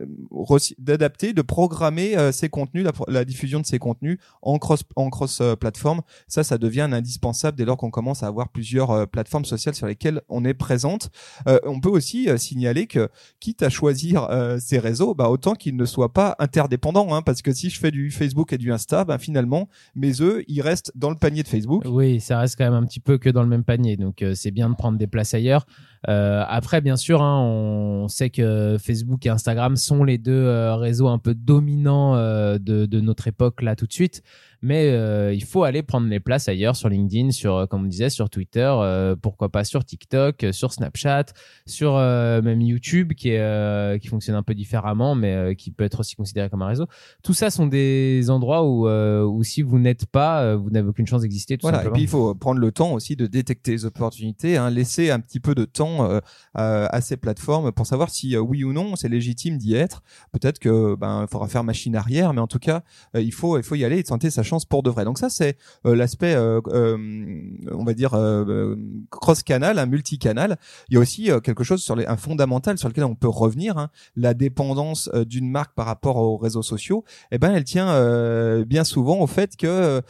d'adapter, 0.80 1.34
de 1.34 1.42
programmer 1.42 2.16
ces 2.32 2.50
contenus, 2.50 2.86
la, 2.86 2.92
la, 3.08 3.26
diffusion 3.26 3.60
de 3.60 3.66
ces 3.66 3.80
contenus 3.80 4.18
en 4.42 4.58
cross 4.58 4.84
en 4.96 5.10
cross 5.10 5.42
plateforme. 5.60 6.02
Ça, 6.28 6.44
ça 6.44 6.58
devient 6.58 6.82
un 6.82 6.94
indispensable 6.94 7.58
dès 7.58 7.66
lors 7.66 7.78
qu'on 7.78 7.92
commence 7.92 8.24
à 8.24 8.28
avoir 8.28 8.50
plusieurs 8.50 9.08
plateformes 9.08 9.46
sociales 9.46 9.76
sur 9.76 9.88
lesquelles 9.88 10.07
on 10.30 10.44
est 10.46 10.54
présente. 10.54 11.10
Euh, 11.48 11.60
on 11.66 11.80
peut 11.80 11.90
aussi 11.90 12.30
euh, 12.30 12.38
signaler 12.38 12.88
que, 12.88 13.10
quitte 13.40 13.64
à 13.64 13.70
choisir 13.70 14.28
euh, 14.30 14.58
ces 14.60 14.80
réseaux, 14.80 15.14
bah, 15.14 15.30
autant 15.30 15.54
qu'ils 15.54 15.76
ne 15.76 15.86
soient 15.86 16.14
pas 16.14 16.36
interdépendants, 16.40 17.14
hein, 17.14 17.22
parce 17.22 17.42
que 17.42 17.54
si 17.54 17.70
je 17.70 17.80
fais 17.80 17.92
du 17.92 18.12
Facebook 18.12 18.54
et 18.54 18.58
du 18.58 18.72
Insta, 18.72 19.06
bah, 19.06 19.18
finalement, 19.18 19.70
mes 19.96 20.22
œufs, 20.22 20.44
ils 20.48 20.62
restent 20.62 20.92
dans 20.96 21.10
le 21.10 21.16
panier 21.16 21.44
de 21.44 21.48
Facebook. 21.48 21.84
Oui, 21.86 22.20
ça 22.20 22.40
reste 22.40 22.56
quand 22.58 22.66
même 22.66 22.74
un 22.74 22.86
petit 22.86 23.00
peu 23.00 23.18
que 23.18 23.30
dans 23.30 23.44
le 23.44 23.50
même 23.50 23.64
panier, 23.64 23.98
donc 23.98 24.24
c'est 24.34 24.52
bien 24.52 24.70
de 24.70 24.76
prendre 24.76 24.98
des 24.98 25.08
places 25.08 25.34
ailleurs. 25.34 25.66
après, 26.06 26.82
bien 26.82 26.96
sûr, 26.96 27.22
hein, 27.22 27.42
on 27.42 28.08
sait 28.08 28.30
que 28.30 28.78
Facebook 28.80 29.26
et 29.26 29.30
Instagram 29.30 29.76
sont 29.76 30.04
les 30.04 30.18
deux 30.18 30.72
réseaux 30.74 31.08
un 31.08 31.20
peu 31.20 31.34
dominants 31.34 32.16
de, 32.16 32.86
de, 32.86 33.00
notre 33.02 33.28
époque 33.28 33.62
là 33.62 33.76
tout 33.76 33.88
de 33.88 33.94
suite 33.94 34.24
mais 34.62 34.90
euh, 34.90 35.34
il 35.34 35.44
faut 35.44 35.64
aller 35.64 35.84
prendre 35.84 36.08
les 36.08 36.20
places 36.20 36.48
ailleurs 36.48 36.76
sur 36.76 36.90
LinkedIn, 36.90 37.32
sur 37.32 37.56
euh, 37.56 37.66
comme 37.66 37.84
on 37.84 37.88
disait 37.88 38.10
sur 38.10 38.30
Twitter, 38.30 38.70
euh, 38.80 39.16
pourquoi 39.16 39.50
pas 39.50 39.64
sur 39.64 39.86
TikTok, 39.86 40.46
sur 40.52 40.74
Snapchat, 40.74 41.26
sur 41.66 41.96
même 41.98 42.62
YouTube 42.62 43.14
qui 43.14 43.30
est 43.30 44.02
qui 44.02 44.08
fonctionne 44.08 44.36
un 44.36 44.44
peu 44.44 44.54
différemment, 44.54 45.16
mais 45.16 45.56
qui 45.56 45.72
peut 45.72 45.84
être 45.84 46.00
aussi 46.00 46.16
considéré 46.16 46.50
comme 46.50 46.62
un 46.62 46.68
réseau. 46.68 46.88
Tout 47.24 47.34
ça 47.34 47.50
sont 47.50 47.68
des 47.68 48.30
endroits 48.30 48.64
où 48.64 48.88
où 48.88 49.44
si 49.44 49.62
vous 49.62 49.80
n'êtes 49.80 50.06
pas, 50.06 50.56
vous 50.56 50.70
n'avez 50.70 50.88
aucune 50.88 51.08
chance 51.08 51.22
d'exister. 51.22 51.58
Voilà. 51.62 51.86
Et 51.86 51.90
puis 51.90 52.04
il 52.04 52.08
faut 52.08 52.34
prendre 52.36 52.60
le 52.60 52.72
temps 52.72 52.94
aussi 52.94 53.16
de 53.16 53.28
détecter 53.28 53.72
les 53.72 53.86
opportunités, 53.86 54.58
hein, 54.58 54.70
laisser 54.70 55.12
un 55.12 55.20
petit 55.20 55.40
peu 55.40 55.56
de 55.56 55.66
temps 55.66 56.10
à 56.54 57.02
ces 57.02 57.18
plateformes 57.18 57.72
pour 57.72 57.86
savoir 57.86 58.10
si 58.10 58.38
oui 58.38 58.64
ou 58.64 58.74
non 58.74 58.96
c'est 58.96 59.10
légitime 59.10 59.58
d'y 59.58 59.76
être. 59.76 60.04
Peut-être 60.32 60.60
que 60.60 60.96
ben 60.96 61.26
il 61.28 61.32
faudra 61.32 61.48
faire 61.48 61.64
machine 61.64 61.96
arrière, 61.96 62.34
mais 62.34 62.42
en 62.42 62.48
tout 62.48 62.60
cas 62.60 62.84
il 63.14 63.34
faut 63.34 63.58
il 63.58 63.64
faut 63.64 63.76
y 63.76 63.86
aller 63.86 64.00
et 64.00 64.04
tenter 64.04 64.30
sa 64.30 64.44
chance 64.48 64.66
pour 64.66 64.84
de 64.84 64.90
vrai. 64.90 65.06
Donc 65.06 65.20
ça, 65.20 65.30
c'est 65.30 65.58
euh, 65.86 65.96
l'aspect, 65.96 66.34
euh, 66.36 66.60
on 67.72 67.84
va 67.84 67.94
dire, 67.94 68.18
cross-canal, 69.12 69.80
un 69.80 69.86
multi-canal. 69.86 70.58
Il 70.90 70.96
y 70.96 70.98
a 70.98 71.00
aussi 71.00 71.30
quelque 71.44 71.64
chose 71.64 71.84
sur 71.84 71.96
les, 71.96 72.06
un 72.06 72.18
fondamental 72.18 72.78
sur 72.78 72.88
lequel 72.88 73.04
on 73.04 73.16
peut 73.16 73.28
revenir. 73.28 73.78
Hein. 73.78 73.90
la 74.16 74.34
dépendance 74.34 75.10
d'une 75.28 75.50
marque 75.50 75.76
par 75.76 75.86
rapport 75.86 76.18
aux 76.18 76.38
réseaux 76.38 76.62
sociaux, 76.62 77.04
eh 77.32 77.38
ben, 77.38 77.52
elle 77.52 77.64
tient 77.64 78.64
bien 78.64 78.84
souvent 78.84 79.20
au 79.20 79.28
fait 79.28 79.56
que 79.58 80.02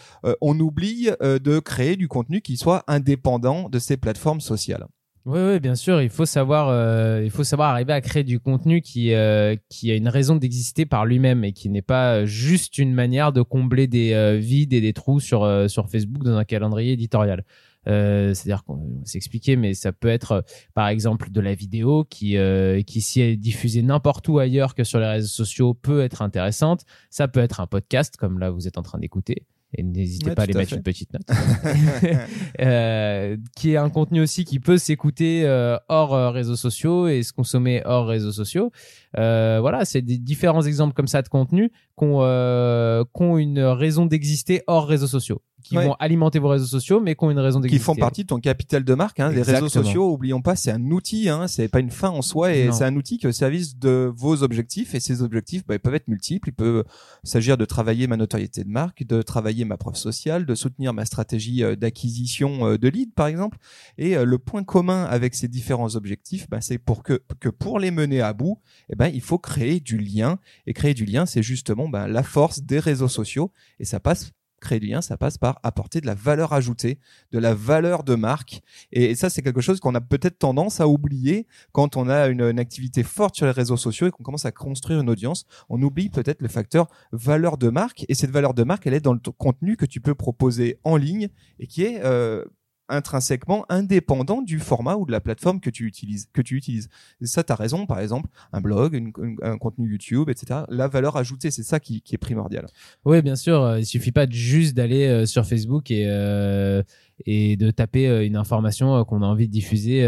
on 0.42 0.60
oublie 0.60 1.10
de 1.22 1.60
créer 1.60 1.96
du 1.96 2.08
contenu 2.08 2.42
qui 2.42 2.58
soit 2.58 2.84
indépendant 2.88 3.70
de 3.70 3.80
ces 3.80 3.98
plateformes 3.98 4.42
sociales. 4.42 4.88
Oui, 5.28 5.40
oui, 5.42 5.60
bien 5.60 5.76
sûr. 5.76 6.02
Il 6.02 6.10
faut 6.10 6.26
savoir, 6.26 6.70
euh, 6.70 7.22
il 7.22 7.30
faut 7.32 7.44
savoir 7.44 7.72
arriver 7.72 7.92
à 7.92 8.00
créer 8.00 8.24
du 8.24 8.40
contenu 8.40 8.80
qui, 8.80 9.14
euh, 9.14 9.58
qui 9.68 9.92
a 9.92 9.96
une 9.96 10.08
raison 10.08 10.38
d'exister 10.38 10.86
par 10.86 11.06
lui-même 11.06 11.44
et 11.44 11.52
qui 11.52 11.68
n'est 11.68 11.82
pas 11.82 12.24
juste 12.24 12.78
une 12.78 12.94
manière 12.94 13.34
de 13.34 13.42
combler 13.42 13.88
des 13.88 14.14
euh, 14.14 14.38
vides 14.38 14.72
et 14.72 14.80
des 14.80 14.94
trous 14.94 15.20
sur 15.20 15.70
sur 15.70 15.90
Facebook 15.90 16.24
dans 16.24 16.38
un 16.38 16.46
calendrier 16.46 16.94
éditorial. 16.94 17.44
C'est-à-dire 17.86 18.64
qu'on 18.64 19.02
s'expliquer, 19.04 19.58
mais 19.58 19.74
ça 19.74 19.92
peut 19.92 20.08
être 20.08 20.46
par 20.74 20.88
exemple 20.88 21.30
de 21.30 21.42
la 21.42 21.54
vidéo 21.56 22.06
qui, 22.06 22.38
qui 22.86 23.02
si 23.02 23.22
est 23.22 23.36
diffusée 23.38 23.82
n'importe 23.82 24.28
où 24.30 24.40
ailleurs 24.40 24.76
que 24.76 24.84
sur 24.84 25.00
les 25.00 25.08
réseaux 25.08 25.28
sociaux 25.28 25.74
peut 25.74 26.02
être 26.04 26.22
intéressante. 26.22 26.84
Ça 27.10 27.28
peut 27.28 27.40
être 27.42 27.60
un 27.60 27.68
podcast 27.68 28.16
comme 28.18 28.40
là 28.40 28.50
vous 28.50 28.68
êtes 28.68 28.78
en 28.78 28.82
train 28.82 29.00
d'écouter 29.00 29.46
et 29.74 29.84
n'hésitez 29.84 30.32
pas 30.32 30.44
à 30.44 30.44
aller 30.44 30.54
mettre 30.54 30.74
une 30.74 30.84
petite 30.84 31.12
note, 31.14 31.28
euh, 32.62 33.38
qui 33.56 33.74
est 33.74 33.78
un 33.78 33.90
contenu 33.90 34.22
aussi 34.22 34.46
qui 34.46 34.60
peut 34.60 34.78
s'écouter 34.78 35.46
euh, 35.46 35.78
hors 35.90 36.14
euh, 36.14 36.30
réseaux 36.30 36.56
sociaux 36.56 37.08
et 37.08 37.22
se 37.24 37.34
consommer 37.34 37.82
hors 37.86 38.08
réseaux 38.08 38.32
sociaux. 38.32 38.72
Euh, 39.18 39.58
voilà, 39.60 39.84
c'est 39.84 40.02
des 40.02 40.18
différents 40.18 40.64
exemples 40.64 40.94
comme 40.94 41.08
ça 41.08 41.22
de 41.22 41.28
contenu 41.28 41.70
qui 41.70 42.06
ont, 42.06 42.20
euh, 42.22 43.04
ont 43.16 43.38
une 43.38 43.60
raison 43.60 44.06
d'exister 44.06 44.62
hors 44.68 44.88
réseaux 44.88 45.08
sociaux 45.08 45.42
qui 45.68 45.76
vont 45.76 45.96
alimenter 46.00 46.40
vos 46.40 46.50
réseaux 46.50 46.66
sociaux, 46.66 47.00
mais 47.00 47.16
qui 47.16 47.24
ont 47.24 47.32
une 47.32 47.40
raison 47.40 47.60
d'exister. 47.60 47.80
Qui 47.80 47.84
font 47.84 47.96
partie 47.96 48.24
de 48.24 48.28
ton 48.28 48.40
capital 48.40 48.84
de 48.84 48.94
marque. 48.94 49.20
Hein. 49.20 49.32
Les 49.32 49.42
réseaux 49.42 49.70
sociaux, 49.70 50.12
oublions 50.12 50.42
pas, 50.42 50.56
c'est 50.56 50.72
un 50.72 50.92
outil, 50.92 51.30
hein. 51.30 51.48
c'est 51.48 51.68
pas 51.68 51.80
une 51.80 51.92
fin 51.92 52.10
en 52.10 52.22
soi, 52.22 52.54
et 52.54 52.72
c'est 52.72 52.84
un 52.84 52.96
outil 52.96 53.18
qui 53.18 53.26
est 53.26 53.30
au 53.30 53.34
service 53.34 53.78
de 53.78 54.12
vos 54.16 54.44
objectifs. 54.44 54.96
Et 54.96 55.00
ces 55.00 55.22
objectifs, 55.22 55.66
bah, 55.66 55.76
ils 55.76 55.80
peuvent 55.80 55.96
être 55.96 56.08
multiples. 56.08 56.50
Il 56.50 56.54
peut 56.54 56.84
s'agir 57.24 57.58
de 57.58 57.66
travailler 57.66 58.08
ma 58.08 58.18
notoriété 58.18 58.64
de 58.64 58.70
marque, 58.70 59.06
de 59.06 59.22
travailler 59.22 59.66
ma 59.66 59.78
preuve 59.78 59.96
sociale, 59.96 60.46
de 60.46 60.56
soutenir 60.56 60.94
ma 60.94 61.06
stratégie 61.06 61.64
euh, 61.64 61.76
d'acquisition 61.76 62.68
euh, 62.68 62.78
de 62.78 62.88
leads, 62.88 63.14
par 63.16 63.28
exemple. 63.28 63.58
Et 63.98 64.18
euh, 64.18 64.26
le 64.26 64.38
point 64.38 64.64
commun 64.64 65.06
avec 65.06 65.36
ces 65.36 65.48
différents 65.48 65.96
objectifs, 65.96 66.50
bah, 66.50 66.62
c'est 66.62 66.78
pour 66.78 67.04
que, 67.04 67.22
que 67.40 67.50
pour 67.50 67.80
les 67.80 67.92
mener 67.92 68.22
à 68.22 68.34
bout, 68.34 68.60
eh 68.90 68.96
ben, 68.96 69.08
il 69.14 69.22
faut 69.22 69.38
créer 69.38 69.80
du 69.80 69.98
lien. 69.98 70.40
Et 70.66 70.74
créer 70.74 70.94
du 70.94 71.06
lien, 71.06 71.26
c'est 71.26 71.44
justement 71.44 71.90
bah, 71.90 72.08
la 72.08 72.24
force 72.24 72.62
des 72.62 72.80
réseaux 72.80 73.08
sociaux. 73.08 73.52
Et 73.80 73.86
ça 73.86 74.00
passe 74.00 74.32
créer 74.60 74.80
lien, 74.80 75.02
ça 75.02 75.18
passe 75.18 75.38
par 75.38 75.60
apporter 75.64 76.02
de 76.02 76.06
la 76.06 76.16
valeur 76.16 76.54
ajoutée, 76.54 77.00
de 77.32 77.40
la 77.40 77.54
valeur 77.54 78.04
de 78.04 78.16
marque. 78.16 78.62
Et 78.92 79.16
ça, 79.16 79.30
c'est 79.30 79.42
quelque 79.42 79.62
chose 79.62 79.80
qu'on 79.80 79.96
a 79.96 80.02
peut-être 80.02 80.40
tendance 80.40 80.80
à 80.80 80.88
oublier 80.88 81.48
quand 81.72 81.98
on 81.98 82.10
a 82.10 82.28
une, 82.28 82.58
activité 82.58 83.04
forte 83.04 83.36
sur 83.36 83.46
les 83.46 83.52
réseaux 83.52 83.78
sociaux 83.78 84.08
et 84.08 84.12
qu'on 84.12 84.24
commence 84.24 84.46
à 84.46 84.52
construire 84.52 85.00
une 85.00 85.10
audience. 85.10 85.46
On 85.70 85.82
oublie 85.82 86.10
peut-être 86.10 86.42
le 86.42 86.48
facteur 86.48 86.88
valeur 87.12 87.58
de 87.58 87.70
marque. 87.70 88.06
Et 88.10 88.16
cette 88.16 88.32
valeur 88.32 88.54
de 88.54 88.64
marque, 88.64 88.88
elle 88.88 88.94
est 88.94 89.02
dans 89.02 89.14
le 89.14 89.20
contenu 89.38 89.78
que 89.78 89.86
tu 89.86 90.02
peux 90.02 90.16
proposer 90.16 90.80
en 90.84 90.98
ligne 90.98 91.30
et 91.60 91.68
qui 91.68 91.84
est 91.84 92.04
euh, 92.04 92.44
intrinsèquement 92.90 93.66
indépendant 93.70 94.42
du 94.42 94.60
format 94.60 94.96
ou 94.96 95.06
de 95.06 95.12
la 95.12 95.20
plateforme 95.20 95.60
que 95.60 95.70
tu 95.70 95.86
utilises. 95.86 96.30
Que 96.34 96.42
tu 96.42 96.56
utilises. 96.56 96.90
Et 97.22 97.26
ça, 97.26 97.44
tu 97.44 97.52
as 97.52 97.56
raison. 97.56 97.86
Par 97.86 98.00
exemple, 98.00 98.30
un 98.54 98.62
blog, 98.62 99.12
un 99.42 99.58
contenu 99.58 99.90
YouTube, 99.90 100.30
etc. 100.30 100.62
La 100.70 100.88
valeur 100.88 101.18
ajoutée, 101.18 101.52
c'est 101.52 101.64
ça 101.64 101.80
qui, 101.80 102.02
qui, 102.02 102.16
est 102.16 102.18
primordial. 102.18 102.68
Oui, 103.06 103.22
bien 103.22 103.36
sûr. 103.36 103.62
Euh, 103.62 103.80
il 103.80 103.86
suffit 103.86 104.12
pas 104.12 104.28
juste 104.30 104.76
d'aller 104.76 105.08
euh, 105.08 105.26
sur 105.26 105.46
Facebook 105.46 105.92
et 105.92 106.06
euh, 106.08 106.84
et 107.26 107.58
de 107.58 107.72
taper 107.72 108.26
une 108.26 108.36
information 108.36 109.04
qu'on 109.04 109.24
a 109.24 109.26
envie 109.26 109.48
de 109.48 109.52
diffuser 109.52 110.02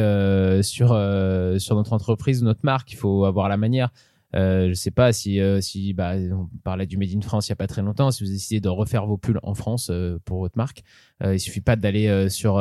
sur 0.61 0.89
sur 1.59 1.75
notre 1.75 1.93
entreprise 1.93 2.43
ou 2.43 2.45
notre 2.45 2.59
marque. 2.63 2.91
Il 2.93 2.97
faut 2.97 3.25
avoir 3.25 3.49
la 3.49 3.57
manière. 3.57 3.89
Euh, 4.35 4.69
je 4.69 4.73
sais 4.73 4.91
pas 4.91 5.11
si, 5.11 5.39
euh, 5.39 5.59
si 5.59 5.93
bah, 5.93 6.13
on 6.31 6.47
parlait 6.63 6.85
du 6.85 6.97
Made 6.97 7.15
in 7.15 7.21
France 7.21 7.47
il 7.47 7.51
y 7.51 7.53
a 7.53 7.55
pas 7.55 7.67
très 7.67 7.81
longtemps. 7.81 8.11
Si 8.11 8.23
vous 8.23 8.29
décidez 8.29 8.59
de 8.59 8.69
refaire 8.69 9.05
vos 9.05 9.17
pulls 9.17 9.39
en 9.43 9.53
France 9.53 9.89
euh, 9.89 10.19
pour 10.25 10.39
votre 10.39 10.57
marque, 10.57 10.83
euh, 11.23 11.35
il 11.35 11.39
suffit 11.39 11.61
pas 11.61 11.75
d'aller 11.75 12.07
euh, 12.07 12.29
sur 12.29 12.55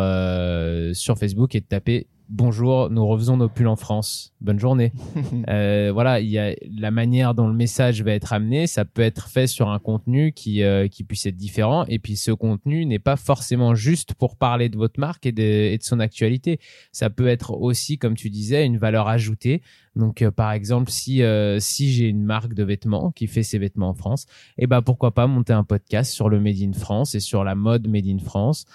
sur 0.96 1.18
Facebook 1.18 1.54
et 1.54 1.60
de 1.60 1.66
taper 1.66 2.06
bonjour, 2.28 2.90
nous 2.90 3.06
refaisons 3.06 3.36
nos 3.36 3.48
pulls 3.48 3.68
en 3.68 3.76
France. 3.76 4.34
Bonne 4.40 4.58
journée. 4.58 4.92
euh, 5.48 5.90
voilà, 5.92 6.20
il 6.20 6.28
y 6.28 6.38
a 6.38 6.54
la 6.78 6.90
manière 6.90 7.34
dont 7.34 7.48
le 7.48 7.54
message 7.54 8.02
va 8.02 8.12
être 8.12 8.32
amené. 8.32 8.66
Ça 8.66 8.84
peut 8.84 9.02
être 9.02 9.28
fait 9.28 9.46
sur 9.46 9.68
un 9.68 9.78
contenu 9.78 10.32
qui 10.32 10.62
euh, 10.62 10.88
qui 10.88 11.04
puisse 11.04 11.26
être 11.26 11.36
différent. 11.36 11.84
Et 11.86 11.98
puis 11.98 12.16
ce 12.16 12.30
contenu 12.30 12.84
n'est 12.86 12.98
pas 12.98 13.16
forcément 13.16 13.74
juste 13.74 14.14
pour 14.14 14.36
parler 14.36 14.68
de 14.68 14.76
votre 14.76 15.00
marque 15.00 15.26
et 15.26 15.32
de, 15.32 15.42
et 15.42 15.78
de 15.78 15.82
son 15.82 16.00
actualité. 16.00 16.58
Ça 16.92 17.10
peut 17.10 17.28
être 17.28 17.52
aussi, 17.52 17.98
comme 17.98 18.14
tu 18.14 18.30
disais, 18.30 18.64
une 18.64 18.78
valeur 18.78 19.08
ajoutée. 19.08 19.62
Donc, 19.96 20.22
euh, 20.22 20.30
par 20.30 20.52
exemple, 20.52 20.90
si 20.90 21.22
si 21.58 21.92
j'ai 21.92 22.06
une 22.06 22.22
marque 22.22 22.54
de 22.54 22.62
vêtements 22.62 23.10
qui 23.10 23.26
fait 23.26 23.42
ses 23.42 23.58
vêtements 23.58 23.88
en 23.88 23.94
France, 23.94 24.26
et 24.56 24.64
eh 24.64 24.66
ben 24.66 24.82
pourquoi 24.82 25.12
pas 25.12 25.26
monter 25.26 25.52
un 25.52 25.64
podcast 25.64 26.12
sur 26.12 26.28
le 26.28 26.40
Made 26.40 26.62
in 26.62 26.72
France 26.72 27.14
et 27.14 27.20
sur 27.20 27.42
la 27.42 27.54
mode 27.54 27.88
Made 27.88 28.06
in 28.06 28.18
France. 28.18 28.66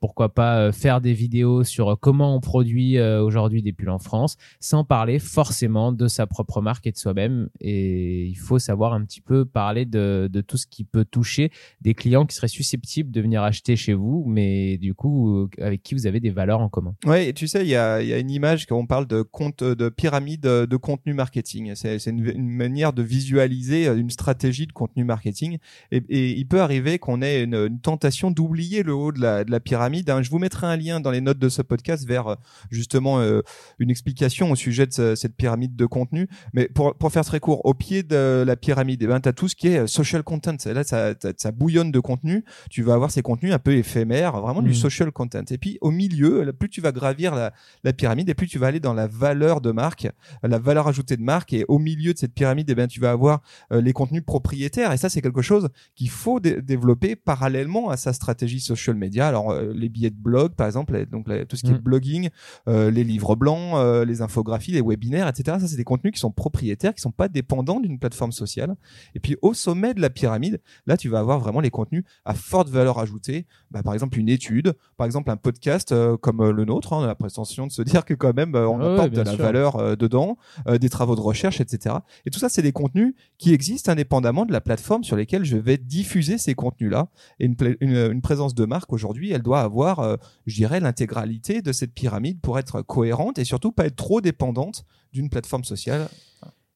pourquoi 0.00 0.32
pas 0.32 0.72
faire 0.72 1.00
des 1.00 1.12
vidéos 1.12 1.64
sur 1.64 1.98
comment 2.00 2.34
on 2.34 2.40
produit 2.40 2.75
euh, 2.98 3.22
aujourd'hui 3.22 3.62
des 3.62 3.72
pulls 3.72 3.90
en 3.90 3.98
France, 3.98 4.36
sans 4.60 4.84
parler 4.84 5.18
forcément 5.18 5.92
de 5.92 6.08
sa 6.08 6.26
propre 6.26 6.60
marque 6.60 6.86
et 6.86 6.92
de 6.92 6.96
soi-même. 6.96 7.48
Et 7.60 8.26
il 8.26 8.38
faut 8.38 8.58
savoir 8.58 8.92
un 8.92 9.04
petit 9.04 9.20
peu 9.20 9.44
parler 9.44 9.84
de, 9.84 10.28
de, 10.32 10.40
tout 10.40 10.56
ce 10.56 10.66
qui 10.66 10.84
peut 10.84 11.04
toucher 11.04 11.50
des 11.80 11.94
clients 11.94 12.26
qui 12.26 12.36
seraient 12.36 12.48
susceptibles 12.48 13.10
de 13.10 13.20
venir 13.20 13.42
acheter 13.42 13.76
chez 13.76 13.94
vous, 13.94 14.24
mais 14.26 14.78
du 14.78 14.94
coup 14.94 15.36
euh, 15.36 15.48
avec 15.60 15.82
qui 15.82 15.94
vous 15.94 16.06
avez 16.06 16.20
des 16.20 16.30
valeurs 16.30 16.60
en 16.60 16.68
commun. 16.68 16.94
Et 17.16 17.32
tu 17.32 17.48
sais, 17.48 17.62
il 17.62 17.68
y 17.68 17.76
a, 17.76 18.02
y 18.02 18.12
a, 18.12 18.18
une 18.18 18.30
image 18.30 18.66
quand 18.66 18.76
on 18.76 18.86
parle 18.86 19.06
de 19.06 19.22
compte 19.22 19.62
de 19.62 19.88
pyramide 19.88 20.42
de 20.42 20.76
contenu 20.76 21.14
marketing. 21.14 21.72
C'est 21.74 22.04
une, 22.06 22.24
une, 22.24 22.48
manière 22.48 22.92
de 22.92 23.02
visualiser 23.02 23.86
une 23.86 24.10
stratégie 24.10 24.66
de 24.66 24.72
contenu 24.72 25.04
marketing. 25.04 25.58
Et, 25.90 26.02
et 26.08 26.30
il 26.32 26.46
peut 26.46 26.60
arriver 26.60 26.98
qu'on 26.98 27.22
ait 27.22 27.42
une, 27.42 27.54
une 27.54 27.80
tentation 27.80 28.30
d'oublier 28.30 28.82
le 28.82 28.94
haut 28.94 29.12
de 29.12 29.20
la, 29.20 29.44
de 29.44 29.50
la 29.50 29.60
pyramide. 29.60 30.08
Hein. 30.10 30.22
Je 30.22 30.30
vous 30.30 30.38
mettrai 30.38 30.66
un 30.66 30.76
lien 30.76 31.00
dans 31.00 31.10
les 31.10 31.20
notes 31.20 31.38
de 31.38 31.48
ce 31.48 31.62
podcast 31.62 32.06
vers 32.06 32.36
justement 32.70 33.20
euh, 33.20 33.42
une 33.78 33.90
explication 33.90 34.50
au 34.50 34.56
sujet 34.56 34.86
de 34.86 35.14
cette 35.14 35.36
pyramide 35.36 35.76
de 35.76 35.86
contenu. 35.86 36.28
Mais 36.52 36.68
pour, 36.68 36.94
pour 36.94 37.12
faire 37.12 37.24
très 37.24 37.40
court, 37.40 37.64
au 37.64 37.74
pied 37.74 38.02
de 38.02 38.44
la 38.46 38.56
pyramide, 38.56 39.02
eh 39.02 39.06
ben, 39.06 39.20
tu 39.20 39.28
as 39.28 39.32
tout 39.32 39.48
ce 39.48 39.56
qui 39.56 39.68
est 39.68 39.78
euh, 39.78 39.86
social 39.86 40.22
content. 40.22 40.56
Là, 40.66 40.84
ça, 40.84 41.14
ça 41.36 41.52
bouillonne 41.52 41.90
de 41.90 42.00
contenu. 42.00 42.44
Tu 42.70 42.82
vas 42.82 42.94
avoir 42.94 43.10
ces 43.10 43.22
contenus 43.22 43.52
un 43.52 43.58
peu 43.58 43.74
éphémères, 43.74 44.40
vraiment 44.40 44.62
du 44.62 44.70
mmh. 44.70 44.74
social 44.74 45.12
content. 45.12 45.44
Et 45.50 45.58
puis 45.58 45.78
au 45.80 45.90
milieu, 45.90 46.52
plus 46.52 46.68
tu 46.68 46.80
vas 46.80 46.92
gravir 46.92 47.34
la, 47.34 47.52
la 47.84 47.92
pyramide 47.92 48.28
et 48.28 48.34
plus 48.34 48.46
tu 48.46 48.58
vas 48.58 48.68
aller 48.68 48.80
dans 48.80 48.94
la 48.94 49.06
valeur 49.06 49.60
de 49.60 49.72
marque, 49.72 50.08
la 50.42 50.58
valeur 50.58 50.88
ajoutée 50.88 51.16
de 51.16 51.22
marque. 51.22 51.52
Et 51.52 51.64
au 51.68 51.78
milieu 51.78 52.12
de 52.12 52.18
cette 52.18 52.34
pyramide, 52.34 52.68
eh 52.70 52.74
ben, 52.74 52.86
tu 52.86 53.00
vas 53.00 53.10
avoir 53.10 53.42
euh, 53.72 53.80
les 53.80 53.92
contenus 53.92 54.24
propriétaires. 54.24 54.92
Et 54.92 54.96
ça, 54.96 55.08
c'est 55.08 55.22
quelque 55.22 55.42
chose 55.42 55.68
qu'il 55.94 56.10
faut 56.10 56.40
développer 56.40 57.16
parallèlement 57.16 57.90
à 57.90 57.96
sa 57.96 58.12
stratégie 58.12 58.60
social 58.60 58.96
media. 58.96 59.28
Alors, 59.28 59.54
les 59.54 59.88
billets 59.88 60.10
de 60.10 60.16
blog, 60.16 60.54
par 60.54 60.66
exemple, 60.66 61.06
donc 61.06 61.26
tout 61.48 61.56
ce 61.56 61.62
qui 61.62 61.70
est 61.70 61.74
mmh. 61.74 61.78
blogging, 61.78 62.30
les 62.66 63.04
livres 63.04 63.36
blancs, 63.36 63.74
euh, 63.74 64.04
les 64.04 64.22
infographies, 64.22 64.72
les 64.72 64.82
webinaires, 64.82 65.28
etc. 65.28 65.58
Ça, 65.60 65.68
c'est 65.68 65.76
des 65.76 65.84
contenus 65.84 66.12
qui 66.12 66.20
sont 66.20 66.30
propriétaires, 66.30 66.94
qui 66.94 67.00
sont 67.00 67.10
pas 67.10 67.28
dépendants 67.28 67.80
d'une 67.80 67.98
plateforme 67.98 68.32
sociale. 68.32 68.76
Et 69.14 69.20
puis 69.20 69.36
au 69.42 69.54
sommet 69.54 69.94
de 69.94 70.00
la 70.00 70.10
pyramide, 70.10 70.60
là, 70.86 70.96
tu 70.96 71.08
vas 71.08 71.18
avoir 71.18 71.38
vraiment 71.38 71.60
les 71.60 71.70
contenus 71.70 72.04
à 72.24 72.34
forte 72.34 72.68
valeur 72.68 72.98
ajoutée. 72.98 73.46
Bah, 73.70 73.82
par 73.82 73.94
exemple, 73.94 74.18
une 74.18 74.28
étude, 74.28 74.74
par 74.96 75.06
exemple 75.06 75.30
un 75.30 75.36
podcast 75.36 75.92
euh, 75.92 76.16
comme 76.16 76.50
le 76.50 76.64
nôtre. 76.64 76.92
Hein, 76.92 76.98
on 77.00 77.04
a 77.04 77.06
la 77.06 77.14
prétention 77.14 77.66
de 77.66 77.72
se 77.72 77.82
dire 77.82 78.04
que 78.04 78.14
quand 78.14 78.34
même 78.34 78.54
on 78.54 78.80
apporte 78.80 79.10
de 79.10 79.22
la 79.22 79.36
valeur 79.36 79.96
dedans, 79.96 80.36
des 80.80 80.88
travaux 80.88 81.16
de 81.16 81.20
recherche, 81.20 81.60
etc. 81.60 81.96
Et 82.24 82.30
tout 82.30 82.38
ça, 82.38 82.48
c'est 82.48 82.62
des 82.62 82.72
contenus 82.72 83.14
qui 83.38 83.52
existent 83.52 83.92
indépendamment 83.92 84.46
de 84.46 84.52
la 84.52 84.60
plateforme 84.60 85.04
sur 85.04 85.16
lesquelles 85.16 85.44
je 85.44 85.56
vais 85.56 85.78
diffuser 85.78 86.38
ces 86.38 86.54
contenus-là. 86.54 87.08
Et 87.38 87.46
une, 87.46 87.56
une, 87.80 88.12
une, 88.12 88.20
présence 88.20 88.54
de 88.54 88.64
marque 88.64 88.92
aujourd'hui, 88.92 89.32
elle 89.32 89.42
doit 89.42 89.60
avoir, 89.60 90.18
je 90.46 90.54
dirais, 90.54 90.80
l'intégralité 90.80 91.62
de 91.62 91.72
cette 91.72 91.92
pyramide 91.92 92.40
pour 92.46 92.60
être 92.60 92.80
cohérente 92.80 93.40
et 93.40 93.44
surtout 93.44 93.72
pas 93.72 93.86
être 93.86 93.96
trop 93.96 94.20
dépendante 94.20 94.84
d'une 95.12 95.28
plateforme 95.28 95.64
sociale. 95.64 96.08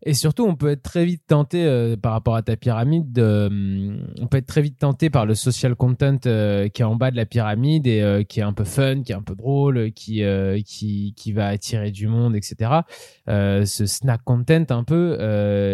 Et 0.03 0.15
surtout, 0.15 0.45
on 0.45 0.55
peut 0.55 0.71
être 0.71 0.83
très 0.83 1.05
vite 1.05 1.23
tenté 1.27 1.65
euh, 1.65 1.97
par 1.97 2.13
rapport 2.13 2.35
à 2.35 2.43
ta 2.43 2.57
pyramide. 2.57 3.13
De, 3.13 4.01
on 4.21 4.27
peut 4.29 4.39
être 4.39 4.47
très 4.47 4.63
vite 4.63 4.79
tenté 4.79 5.11
par 5.11 5.27
le 5.27 5.35
social 5.35 5.75
content 5.75 6.17
euh, 6.25 6.69
qui 6.69 6.81
est 6.81 6.85
en 6.85 6.97
bas 6.97 7.11
de 7.11 7.17
la 7.17 7.27
pyramide 7.27 7.87
et 7.87 8.01
euh, 8.01 8.23
qui 8.23 8.41
est 8.41 8.43
un 8.43 8.55
peu 8.55 8.65
fun, 8.65 9.03
qui 9.03 9.13
est 9.13 9.15
un 9.15 9.23
peu 9.23 9.35
drôle, 9.35 9.93
qui 9.93 10.23
qui 10.65 11.15
qui 11.17 11.33
va 11.33 11.49
attirer 11.49 11.91
du 11.91 12.07
monde, 12.07 12.35
etc. 12.35 12.81
ce 13.27 13.85
snack 13.87 14.23
content 14.25 14.65
un 14.71 14.85
peu 14.85 15.19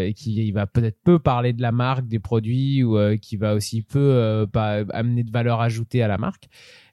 et 0.07 0.15
qui 0.15 0.51
va 0.53 0.67
peut-être 0.67 0.99
peu 1.05 1.19
parler 1.19 1.53
de 1.53 1.63
la 1.63 1.73
marque, 1.73 2.09
des 2.09 2.19
produits 2.19 2.83
ou 2.83 2.99
qui 3.19 3.37
va 3.37 3.55
aussi 3.55 3.83
peu 3.83 4.47
amener 4.91 5.23
de 5.23 5.31
valeur 5.31 5.61
ajoutée 5.61 6.03
à 6.03 6.09
la 6.09 6.19
marque. 6.19 6.49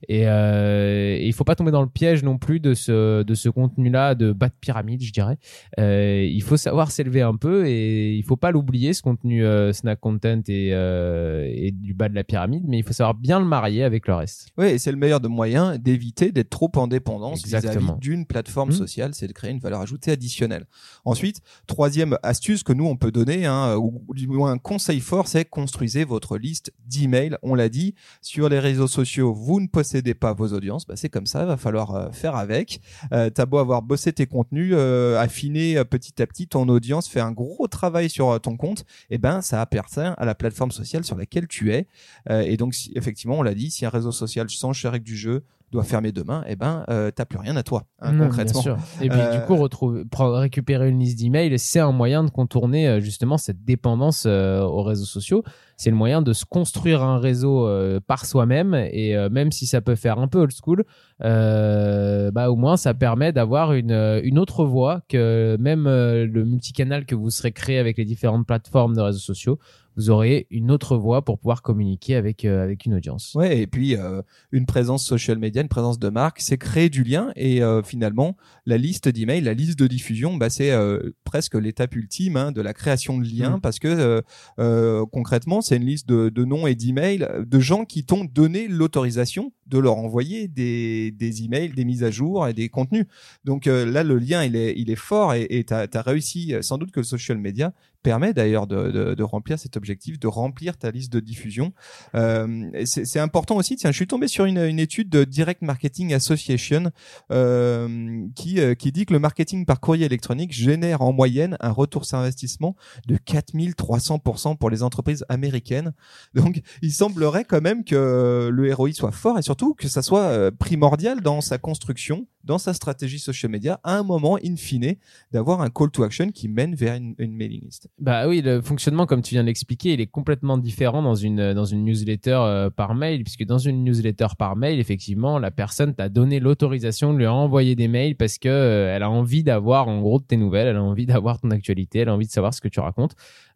Et, 0.09 0.27
euh, 0.27 1.17
il 1.19 1.33
faut 1.33 1.43
pas 1.43 1.55
tomber 1.55 1.71
dans 1.71 1.81
le 1.81 1.87
piège 1.87 2.23
non 2.23 2.37
plus 2.37 2.59
de 2.59 2.73
ce 2.73 3.23
de 3.23 3.33
ce 3.35 3.49
contenu-là 3.49 4.15
de 4.15 4.31
bas 4.31 4.49
de 4.49 4.53
pyramide, 4.59 5.03
je 5.03 5.11
dirais. 5.11 5.37
Euh, 5.79 6.23
il 6.23 6.41
faut 6.41 6.57
savoir 6.57 6.91
s'élever 6.91 7.22
un 7.23 7.35
peu 7.35 7.65
et 7.67 8.13
il 8.13 8.23
faut 8.23 8.35
pas 8.37 8.51
l'oublier 8.51 8.93
ce 8.93 9.01
contenu 9.01 9.45
euh, 9.45 9.73
snack 9.73 9.99
content 9.99 10.41
et, 10.47 10.69
euh, 10.73 11.47
et 11.51 11.71
du 11.71 11.93
bas 11.93 12.09
de 12.09 12.15
la 12.15 12.23
pyramide, 12.23 12.63
mais 12.67 12.77
il 12.77 12.83
faut 12.83 12.93
savoir 12.93 13.15
bien 13.15 13.39
le 13.39 13.45
marier 13.45 13.83
avec 13.83 14.07
le 14.07 14.13
reste. 14.13 14.49
Oui, 14.57 14.67
et 14.67 14.77
c'est 14.77 14.91
le 14.91 14.97
meilleur 14.97 15.19
de 15.19 15.27
moyens 15.27 15.79
d'éviter 15.79 16.31
d'être 16.31 16.49
trop 16.49 16.71
en 16.75 16.87
dépendance 16.87 17.43
vis-à-vis 17.45 17.87
d'une 17.99 18.25
plateforme 18.25 18.69
Mhm. 18.69 18.75
sociale, 18.75 19.13
c'est 19.13 19.27
de 19.27 19.33
créer 19.33 19.51
une 19.51 19.59
valeur 19.59 19.81
ajoutée 19.81 20.11
additionnelle. 20.11 20.65
Ensuite, 21.05 21.41
troisième 21.67 22.17
astuce 22.23 22.63
que 22.63 22.73
nous 22.73 22.85
on 22.85 22.95
peut 22.95 23.11
donner, 23.11 23.45
hein, 23.45 23.75
ou 23.77 24.01
du 24.13 24.27
moins 24.27 24.51
un 24.51 24.57
conseil 24.57 24.99
fort, 24.99 25.27
c'est 25.27 25.45
construisez 25.45 26.03
votre 26.05 26.37
liste 26.37 26.71
d'emails. 26.85 27.37
On 27.43 27.55
l'a 27.55 27.69
dit, 27.69 27.95
sur 28.21 28.49
les 28.49 28.59
réseaux 28.59 28.87
sociaux, 28.87 29.33
vous 29.33 29.59
ne 29.59 29.67
possédez 29.67 30.13
pas 30.13 30.33
vos 30.33 30.47
audiences, 30.53 30.85
bah, 30.85 30.95
c'est 30.95 31.09
comme 31.09 31.25
ça, 31.25 31.45
va 31.45 31.57
falloir 31.57 31.95
euh, 31.95 32.11
faire 32.11 32.35
avec. 32.35 32.81
Euh, 33.11 33.29
T'as 33.29 33.45
beau 33.45 33.57
avoir 33.57 33.81
bossé 33.81 34.13
tes 34.13 34.25
contenus, 34.27 34.73
euh, 34.75 35.19
affiner 35.19 35.83
petit 35.85 36.21
à 36.21 36.27
petit 36.27 36.47
ton 36.47 36.67
audience, 36.69 37.07
faire 37.13 37.25
un 37.25 37.31
gros 37.31 37.67
travail 37.67 38.09
sur 38.09 38.29
euh, 38.29 38.39
ton 38.39 38.57
compte, 38.57 38.85
et 39.09 39.17
ben 39.17 39.41
ça 39.41 39.61
appartient 39.61 39.99
à 39.99 40.25
la 40.25 40.35
plateforme 40.35 40.71
sociale 40.71 41.03
sur 41.03 41.17
laquelle 41.17 41.47
tu 41.47 41.73
es. 41.73 41.87
Euh, 42.29 42.41
et 42.41 42.57
donc, 42.57 42.75
effectivement, 42.95 43.37
on 43.39 43.43
l'a 43.43 43.53
dit, 43.53 43.71
si 43.71 43.85
un 43.85 43.89
réseau 43.89 44.11
social 44.11 44.49
sans 44.49 44.73
règles 44.83 45.05
du 45.05 45.15
jeu 45.15 45.43
doit 45.73 45.83
fermer 45.83 46.11
demain, 46.11 46.43
eh 46.47 46.55
ben, 46.55 46.85
euh, 46.89 47.11
t'as 47.13 47.25
plus 47.25 47.37
rien 47.39 47.55
à 47.55 47.63
toi, 47.63 47.83
hein, 47.99 48.13
Non, 48.13 48.25
concrètement. 48.27 48.61
bien 48.61 48.77
sûr. 48.77 48.77
Et 49.01 49.09
puis 49.09 49.19
Euh, 49.19 49.39
du 49.39 49.45
coup, 49.45 49.55
retrouver, 49.55 50.03
récupérer 50.17 50.89
une 50.89 50.99
liste 50.99 51.19
d'emails, 51.19 51.57
c'est 51.59 51.79
un 51.79 51.91
moyen 51.91 52.23
de 52.23 52.29
contourner 52.29 52.87
euh, 52.87 52.99
justement 52.99 53.37
cette 53.37 53.63
dépendance 53.65 54.25
euh, 54.27 54.61
aux 54.61 54.83
réseaux 54.83 55.05
sociaux. 55.05 55.43
C'est 55.75 55.89
le 55.89 55.95
moyen 55.95 56.21
de 56.21 56.33
se 56.33 56.45
construire 56.45 57.01
un 57.03 57.17
réseau 57.17 57.67
euh, 57.67 57.99
par 58.05 58.25
soi-même 58.25 58.73
et 58.91 59.15
euh, 59.17 59.29
même 59.29 59.51
si 59.51 59.65
ça 59.65 59.81
peut 59.81 59.95
faire 59.95 60.19
un 60.19 60.27
peu 60.27 60.39
old 60.39 60.51
school, 60.53 60.85
euh, 61.23 62.31
bah 62.31 62.49
au 62.51 62.55
moins 62.55 62.77
ça 62.77 62.93
permet 62.93 63.31
d'avoir 63.31 63.73
une, 63.73 63.91
euh, 63.91 64.21
une 64.23 64.37
autre 64.37 64.65
voie 64.65 65.01
que 65.09 65.57
même 65.59 65.87
euh, 65.87 66.25
le 66.27 66.45
multicanal 66.45 67.05
que 67.05 67.15
vous 67.15 67.29
serez 67.31 67.51
créé 67.51 67.79
avec 67.79 67.97
les 67.97 68.05
différentes 68.05 68.45
plateformes 68.45 68.95
de 68.95 69.01
réseaux 69.01 69.19
sociaux. 69.19 69.59
Vous 69.95 70.09
aurez 70.09 70.47
une 70.49 70.71
autre 70.71 70.97
voie 70.97 71.23
pour 71.23 71.37
pouvoir 71.37 71.61
communiquer 71.61 72.15
avec 72.15 72.43
euh, 72.45 72.63
avec 72.63 72.85
une 72.85 72.95
audience. 72.95 73.33
Ouais, 73.35 73.59
et 73.59 73.67
puis 73.67 73.95
euh, 73.95 74.21
une 74.51 74.65
présence 74.65 75.05
social 75.05 75.37
media, 75.37 75.61
une 75.61 75.67
présence 75.69 75.99
de 75.99 76.09
marque, 76.09 76.41
c'est 76.41 76.57
créer 76.57 76.89
du 76.89 77.03
lien 77.03 77.31
et 77.35 77.61
euh, 77.63 77.81
finalement 77.83 78.35
la 78.65 78.77
liste 78.77 79.07
d'emails, 79.07 79.41
la 79.41 79.53
liste 79.53 79.77
de 79.79 79.87
diffusion, 79.87 80.35
bah 80.37 80.49
c'est 80.49 80.71
euh, 80.71 81.11
presque 81.23 81.55
l'étape 81.55 81.95
ultime 81.95 82.35
hein, 82.37 82.51
de 82.51 82.61
la 82.61 82.73
création 82.73 83.17
de 83.17 83.23
liens 83.25 83.43
Mm. 83.57 83.61
parce 83.61 83.79
que 83.79 83.87
euh, 83.87 84.21
euh, 84.59 85.05
concrètement 85.11 85.61
c'est 85.61 85.77
une 85.77 85.85
liste 85.85 86.07
de, 86.07 86.29
de 86.29 86.45
noms 86.45 86.67
et 86.67 86.75
d'emails 86.75 87.27
de 87.45 87.59
gens 87.59 87.85
qui 87.85 88.03
t'ont 88.05 88.25
donné 88.25 88.67
l'autorisation 88.67 89.51
de 89.67 89.77
leur 89.77 89.97
envoyer 89.97 90.47
des, 90.47 91.11
des 91.11 91.43
emails, 91.43 91.69
des 91.69 91.85
mises 91.85 92.03
à 92.03 92.11
jour 92.11 92.47
et 92.47 92.53
des 92.53 92.69
contenus. 92.69 93.05
Donc 93.43 93.67
euh, 93.67 93.85
là 93.85 94.03
le 94.03 94.17
lien 94.17 94.43
il 94.43 94.55
est 94.55 94.73
il 94.77 94.89
est 94.89 94.95
fort 94.95 95.33
et 95.33 95.47
et 95.49 95.63
t'as 95.63 95.87
as 95.93 96.01
réussi 96.01 96.53
sans 96.61 96.77
doute 96.77 96.91
que 96.91 96.99
le 96.99 97.05
social 97.05 97.37
media 97.37 97.73
permet 98.03 98.33
d'ailleurs 98.33 98.67
de, 98.67 98.91
de, 98.91 99.13
de 99.15 99.23
remplir 99.23 99.57
cet 99.57 99.77
objectif, 99.77 100.19
de 100.19 100.27
remplir 100.27 100.77
ta 100.77 100.91
liste 100.91 101.11
de 101.11 101.19
diffusion. 101.19 101.73
Euh, 102.15 102.69
c'est 102.85 103.19
important 103.19 103.55
aussi. 103.55 103.75
Tiens, 103.75 103.91
je 103.91 103.95
suis 103.95 104.07
tombé 104.07 104.27
sur 104.27 104.45
une, 104.45 104.59
une 104.59 104.79
étude 104.79 105.09
de 105.09 105.23
Direct 105.23 105.61
Marketing 105.61 106.13
Association 106.13 106.91
euh, 107.31 108.27
qui 108.35 108.59
euh, 108.59 108.75
qui 108.75 108.91
dit 108.91 109.05
que 109.05 109.13
le 109.13 109.19
marketing 109.19 109.65
par 109.65 109.79
courrier 109.79 110.05
électronique 110.05 110.51
génère 110.51 111.01
en 111.01 111.13
moyenne 111.13 111.57
un 111.59 111.71
retour 111.71 112.05
sur 112.05 112.17
investissement 112.17 112.75
de 113.07 113.15
4300% 113.15 114.57
pour 114.57 114.69
les 114.69 114.83
entreprises 114.83 115.25
américaines. 115.29 115.93
Donc, 116.33 116.61
il 116.81 116.91
semblerait 116.91 117.45
quand 117.45 117.61
même 117.61 117.83
que 117.83 118.49
le 118.51 118.73
ROI 118.73 118.93
soit 118.93 119.11
fort 119.11 119.39
et 119.39 119.41
surtout 119.41 119.73
que 119.73 119.87
ça 119.87 120.01
soit 120.01 120.23
euh, 120.23 120.51
primordial 120.51 121.21
dans 121.21 121.41
sa 121.41 121.57
construction, 121.57 122.27
dans 122.43 122.57
sa 122.57 122.73
stratégie 122.73 123.19
social 123.19 123.51
media, 123.51 123.79
à 123.83 123.97
un 123.97 124.03
moment 124.03 124.37
in 124.43 124.55
fine, 124.55 124.95
d'avoir 125.31 125.61
un 125.61 125.69
call 125.69 125.89
to 125.91 126.03
action 126.03 126.29
qui 126.31 126.47
mène 126.47 126.75
vers 126.75 126.95
une, 126.95 127.15
une 127.17 127.33
mailing 127.33 127.63
list. 127.63 127.87
Bah 127.99 128.27
oui, 128.27 128.41
le 128.41 128.59
fonctionnement, 128.59 129.05
comme 129.05 129.21
tu 129.21 129.35
viens 129.35 129.43
de 129.43 129.47
l'expliquer, 129.47 129.93
il 129.93 130.01
est 130.01 130.07
complètement 130.07 130.57
différent 130.57 131.03
dans 131.03 131.13
une, 131.13 131.53
dans 131.53 131.63
une 131.63 131.85
newsletter 131.85 132.31
euh, 132.41 132.69
par 132.71 132.95
mail, 132.95 133.23
puisque 133.23 133.45
dans 133.45 133.59
une 133.59 133.83
newsletter 133.83 134.29
par 134.37 134.55
mail, 134.55 134.79
effectivement, 134.79 135.37
la 135.37 135.51
personne 135.51 135.93
t'a 135.93 136.09
donné 136.09 136.39
l'autorisation 136.39 137.13
de 137.13 137.19
lui 137.19 137.27
envoyer 137.27 137.75
des 137.75 137.87
mails 137.87 138.15
parce 138.15 138.39
que 138.39 138.49
euh, 138.49 138.95
elle 138.95 139.03
a 139.03 139.11
envie 139.11 139.43
d'avoir, 139.43 139.87
en 139.89 140.01
gros, 140.01 140.19
de 140.19 140.25
tes 140.25 140.37
nouvelles, 140.37 140.67
elle 140.67 140.77
a 140.77 140.83
envie 140.83 141.05
d'avoir 141.05 141.39
ton 141.39 141.51
actualité, 141.51 141.99
elle 141.99 142.09
a 142.09 142.15
envie 142.15 142.25
de 142.25 142.31
savoir 142.31 142.55
ce 142.55 142.61
que 142.61 142.67
tu 142.67 142.79
racontes. 142.79 143.13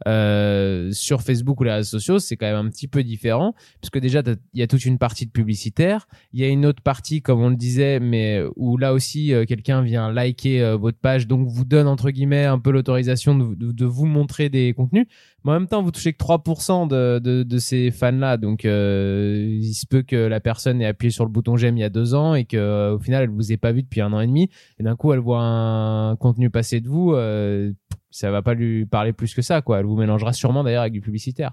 Euh, 0.07 0.91
sur 0.91 1.23
Facebook 1.23 1.59
ou 1.59 1.63
les 1.63 1.71
réseaux 1.73 1.97
sociaux, 1.97 2.19
c'est 2.19 2.37
quand 2.37 2.45
même 2.45 2.63
un 2.67 2.69
petit 2.69 2.87
peu 2.87 3.01
différent, 3.03 3.55
puisque 3.81 3.97
déjà, 3.99 4.21
il 4.53 4.59
y 4.59 4.61
a 4.61 4.67
toute 4.67 4.85
une 4.85 4.99
partie 4.99 5.25
de 5.25 5.31
publicitaire, 5.31 6.07
il 6.31 6.39
y 6.39 6.43
a 6.43 6.47
une 6.47 6.67
autre 6.67 6.83
partie, 6.83 7.23
comme 7.23 7.41
on 7.41 7.49
le 7.49 7.55
disait, 7.55 7.99
mais 7.99 8.43
où 8.55 8.77
là 8.77 8.93
aussi, 8.93 9.33
quelqu'un 9.47 9.81
vient 9.81 10.11
liker 10.13 10.75
votre 10.79 10.99
page, 10.99 11.25
donc 11.25 11.47
vous 11.47 11.65
donne, 11.65 11.87
entre 11.87 12.11
guillemets, 12.11 12.45
un 12.45 12.59
peu 12.59 12.69
l'autorisation 12.69 13.35
de- 13.35 13.71
de 13.71 13.85
vous 13.85 14.05
montrer 14.05 14.26
des 14.49 14.73
contenus. 14.73 15.07
Mais 15.43 15.51
en 15.51 15.53
même 15.53 15.67
temps, 15.67 15.81
vous 15.81 15.91
touchez 15.91 16.13
que 16.13 16.23
3% 16.23 16.87
de, 16.87 17.19
de, 17.19 17.57
ces 17.57 17.91
fans-là. 17.91 18.37
Donc, 18.37 18.65
euh, 18.65 19.57
il 19.61 19.73
se 19.73 19.85
peut 19.85 20.01
que 20.01 20.15
la 20.15 20.39
personne 20.39 20.81
ait 20.81 20.85
appuyé 20.85 21.11
sur 21.11 21.25
le 21.25 21.31
bouton 21.31 21.57
j'aime 21.57 21.77
il 21.77 21.81
y 21.81 21.83
a 21.83 21.89
deux 21.89 22.13
ans 22.15 22.35
et 22.35 22.45
que 22.45 22.57
euh, 22.57 22.95
au 22.95 22.99
final, 22.99 23.23
elle 23.23 23.29
vous 23.29 23.51
ait 23.51 23.57
pas 23.57 23.71
vu 23.71 23.83
depuis 23.83 24.01
un 24.01 24.13
an 24.13 24.19
et 24.19 24.27
demi. 24.27 24.49
Et 24.79 24.83
d'un 24.83 24.95
coup, 24.95 25.13
elle 25.13 25.19
voit 25.19 25.41
un 25.41 26.15
contenu 26.15 26.49
passer 26.49 26.81
de 26.81 26.87
vous. 26.87 27.13
Euh, 27.13 27.71
ça 28.09 28.31
va 28.31 28.41
pas 28.41 28.53
lui 28.53 28.85
parler 28.85 29.13
plus 29.13 29.33
que 29.33 29.41
ça, 29.41 29.61
quoi. 29.61 29.79
Elle 29.79 29.85
vous 29.85 29.97
mélangera 29.97 30.33
sûrement 30.33 30.63
d'ailleurs 30.63 30.81
avec 30.81 30.93
du 30.93 31.01
publicitaire. 31.01 31.51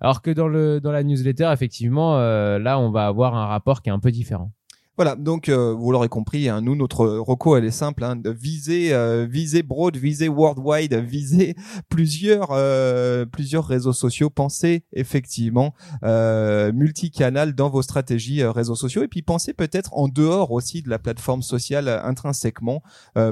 Alors 0.00 0.22
que 0.22 0.30
dans 0.30 0.48
le 0.48 0.80
dans 0.80 0.92
la 0.92 1.02
newsletter, 1.02 1.50
effectivement, 1.52 2.16
là, 2.16 2.78
on 2.78 2.90
va 2.90 3.06
avoir 3.06 3.34
un 3.34 3.46
rapport 3.46 3.82
qui 3.82 3.90
est 3.90 3.92
un 3.92 3.98
peu 3.98 4.10
différent. 4.10 4.52
Voilà, 4.96 5.14
donc 5.14 5.50
euh, 5.50 5.74
vous 5.74 5.92
l'aurez 5.92 6.08
compris, 6.08 6.48
hein, 6.48 6.62
nous 6.62 6.74
notre 6.74 7.06
reco 7.06 7.54
elle 7.54 7.66
est 7.66 7.70
simple, 7.70 8.02
hein, 8.02 8.18
viser, 8.24 8.94
euh, 8.94 9.26
viser 9.28 9.62
broad, 9.62 9.94
viser 9.94 10.28
worldwide, 10.28 10.94
viser 10.94 11.54
plusieurs 11.90 12.48
euh, 12.52 13.26
plusieurs 13.26 13.66
réseaux 13.66 13.92
sociaux. 13.92 14.30
Pensez 14.30 14.84
effectivement 14.94 15.74
euh, 16.02 16.72
multicanal 16.72 17.54
dans 17.54 17.68
vos 17.68 17.82
stratégies 17.82 18.40
euh, 18.40 18.50
réseaux 18.50 18.74
sociaux 18.74 19.02
et 19.02 19.08
puis 19.08 19.20
pensez 19.20 19.52
peut-être 19.52 19.92
en 19.92 20.08
dehors 20.08 20.50
aussi 20.50 20.80
de 20.80 20.88
la 20.88 20.98
plateforme 20.98 21.42
sociale 21.42 21.88
euh, 21.88 22.02
intrinsèquement. 22.02 22.82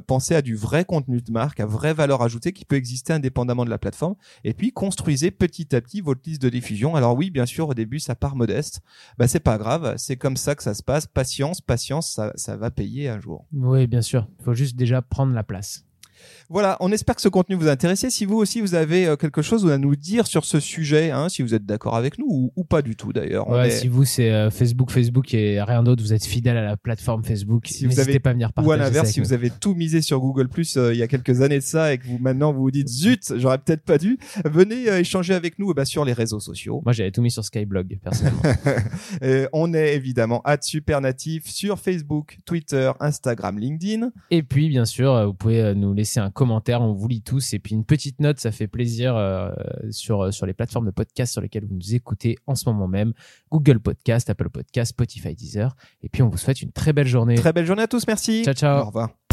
Pensez 0.06 0.34
à 0.34 0.42
du 0.42 0.56
vrai 0.56 0.84
contenu 0.84 1.22
de 1.22 1.32
marque, 1.32 1.60
à 1.60 1.66
vraie 1.66 1.94
valeur 1.94 2.20
ajoutée 2.20 2.52
qui 2.52 2.64
peut 2.64 2.76
exister 2.76 3.12
indépendamment 3.12 3.64
de 3.64 3.70
la 3.70 3.78
plateforme. 3.78 4.16
Et 4.44 4.52
puis 4.52 4.72
construisez 4.72 5.30
petit 5.30 5.74
à 5.74 5.80
petit 5.80 6.02
votre 6.02 6.20
liste 6.26 6.42
de 6.42 6.50
diffusion. 6.50 6.94
Alors 6.94 7.16
oui, 7.16 7.30
bien 7.30 7.46
sûr, 7.46 7.68
au 7.68 7.74
début 7.74 8.00
ça 8.00 8.14
part 8.14 8.36
modeste, 8.36 8.80
bah 9.18 9.28
c'est 9.28 9.40
pas 9.40 9.56
grave, 9.56 9.94
c'est 9.96 10.16
comme 10.16 10.36
ça 10.36 10.54
que 10.54 10.62
ça 10.62 10.74
se 10.74 10.82
passe. 10.82 11.06
Patience, 11.06 11.53
patience, 11.60 12.20
ça, 12.34 12.56
va 12.56 12.70
payer 12.70 13.08
un 13.08 13.20
jour. 13.20 13.46
Oui, 13.52 13.86
bien 13.86 14.02
sûr. 14.02 14.28
Il 14.40 14.44
faut 14.44 14.54
juste 14.54 14.76
déjà 14.76 15.02
prendre 15.02 15.32
la 15.32 15.42
place. 15.42 15.84
Voilà, 16.48 16.76
on 16.80 16.92
espère 16.92 17.14
que 17.14 17.20
ce 17.22 17.28
contenu 17.28 17.56
vous 17.56 17.68
a 17.68 17.70
intéressé. 17.70 18.10
Si 18.10 18.24
vous 18.24 18.36
aussi 18.36 18.60
vous 18.60 18.74
avez 18.74 19.06
euh, 19.06 19.16
quelque 19.16 19.42
chose 19.42 19.70
à 19.70 19.78
nous 19.78 19.96
dire 19.96 20.26
sur 20.26 20.44
ce 20.44 20.60
sujet, 20.60 21.10
hein, 21.10 21.28
si 21.28 21.42
vous 21.42 21.54
êtes 21.54 21.64
d'accord 21.66 21.96
avec 21.96 22.18
nous 22.18 22.26
ou, 22.28 22.52
ou 22.56 22.64
pas 22.64 22.82
du 22.82 22.96
tout 22.96 23.12
d'ailleurs. 23.12 23.48
Ouais, 23.48 23.68
est- 23.68 23.70
si 23.70 23.88
vous 23.88 24.04
c'est 24.04 24.30
euh, 24.30 24.50
Facebook, 24.50 24.90
Facebook 24.90 25.32
et 25.34 25.60
rien 25.62 25.82
d'autre, 25.82 26.02
vous 26.02 26.12
êtes 26.12 26.24
fidèle 26.24 26.56
à 26.56 26.62
la 26.62 26.76
plateforme 26.76 27.24
Facebook. 27.24 27.66
Si 27.68 27.84
vous 27.84 27.90
N'hésitez 27.90 28.10
avez- 28.10 28.18
pas 28.20 28.30
à 28.30 28.32
venir 28.34 28.50
Ou 28.62 28.70
à 28.72 28.76
l'inverse, 28.76 29.10
si 29.10 29.20
nous. 29.20 29.26
vous 29.26 29.32
avez 29.32 29.50
tout 29.50 29.74
misé 29.74 30.00
sur 30.02 30.20
Google 30.20 30.48
Plus 30.48 30.76
il 30.92 30.96
y 30.96 31.02
a 31.02 31.08
quelques 31.08 31.40
années 31.42 31.58
de 31.58 31.64
ça 31.64 31.92
et 31.92 31.98
que 31.98 32.06
vous 32.06 32.18
maintenant 32.18 32.52
vous 32.52 32.60
vous 32.62 32.70
dites 32.70 32.88
zut, 32.88 33.32
j'aurais 33.36 33.58
peut-être 33.58 33.82
pas 33.84 33.98
dû, 33.98 34.18
venez 34.44 34.88
euh, 34.88 34.98
échanger 35.00 35.34
avec 35.34 35.58
nous 35.58 35.70
eh 35.70 35.74
ben, 35.74 35.84
sur 35.84 36.04
les 36.04 36.12
réseaux 36.12 36.40
sociaux. 36.40 36.82
Moi, 36.84 36.92
j'avais 36.92 37.10
tout 37.10 37.22
mis 37.22 37.30
sur 37.30 37.44
Skyblog 37.44 37.98
personnellement. 38.02 38.42
On 39.52 39.72
est 39.74 39.94
évidemment 39.94 40.40
at 40.44 40.58
Supernatif 40.62 41.46
sur 41.48 41.78
Facebook, 41.78 42.38
Twitter, 42.44 42.90
Instagram, 43.00 43.58
LinkedIn. 43.58 44.10
et 44.30 44.42
puis, 44.42 44.68
bien 44.68 44.84
sûr, 44.84 45.12
euh, 45.12 45.26
vous 45.26 45.34
pouvez 45.34 45.60
euh, 45.60 45.74
nous 45.74 45.92
laisser 45.94 46.13
un 46.20 46.30
commentaire. 46.30 46.80
On 46.80 46.92
vous 46.92 47.08
lit 47.08 47.22
tous. 47.22 47.54
Et 47.54 47.58
puis 47.58 47.74
une 47.74 47.84
petite 47.84 48.20
note, 48.20 48.40
ça 48.40 48.52
fait 48.52 48.66
plaisir 48.66 49.16
euh, 49.16 49.50
sur 49.90 50.22
euh, 50.22 50.30
sur 50.30 50.46
les 50.46 50.54
plateformes 50.54 50.86
de 50.86 50.90
podcast 50.90 51.32
sur 51.32 51.42
lesquelles 51.42 51.64
vous 51.66 51.74
nous 51.74 51.94
écoutez 51.94 52.36
en 52.46 52.54
ce 52.54 52.68
moment 52.68 52.88
même. 52.88 53.12
Google 53.50 53.80
Podcast, 53.80 54.30
Apple 54.30 54.50
Podcast, 54.50 54.90
Spotify, 54.90 55.34
Deezer. 55.34 55.74
Et 56.02 56.08
puis, 56.08 56.22
on 56.22 56.28
vous 56.28 56.38
souhaite 56.38 56.62
une 56.62 56.72
très 56.72 56.92
belle 56.92 57.06
journée. 57.06 57.34
Très 57.34 57.52
belle 57.52 57.66
journée 57.66 57.82
à 57.82 57.88
tous, 57.88 58.06
merci. 58.06 58.44
Ciao, 58.44 58.54
ciao. 58.54 58.82
Au 58.82 58.86
revoir. 58.86 59.23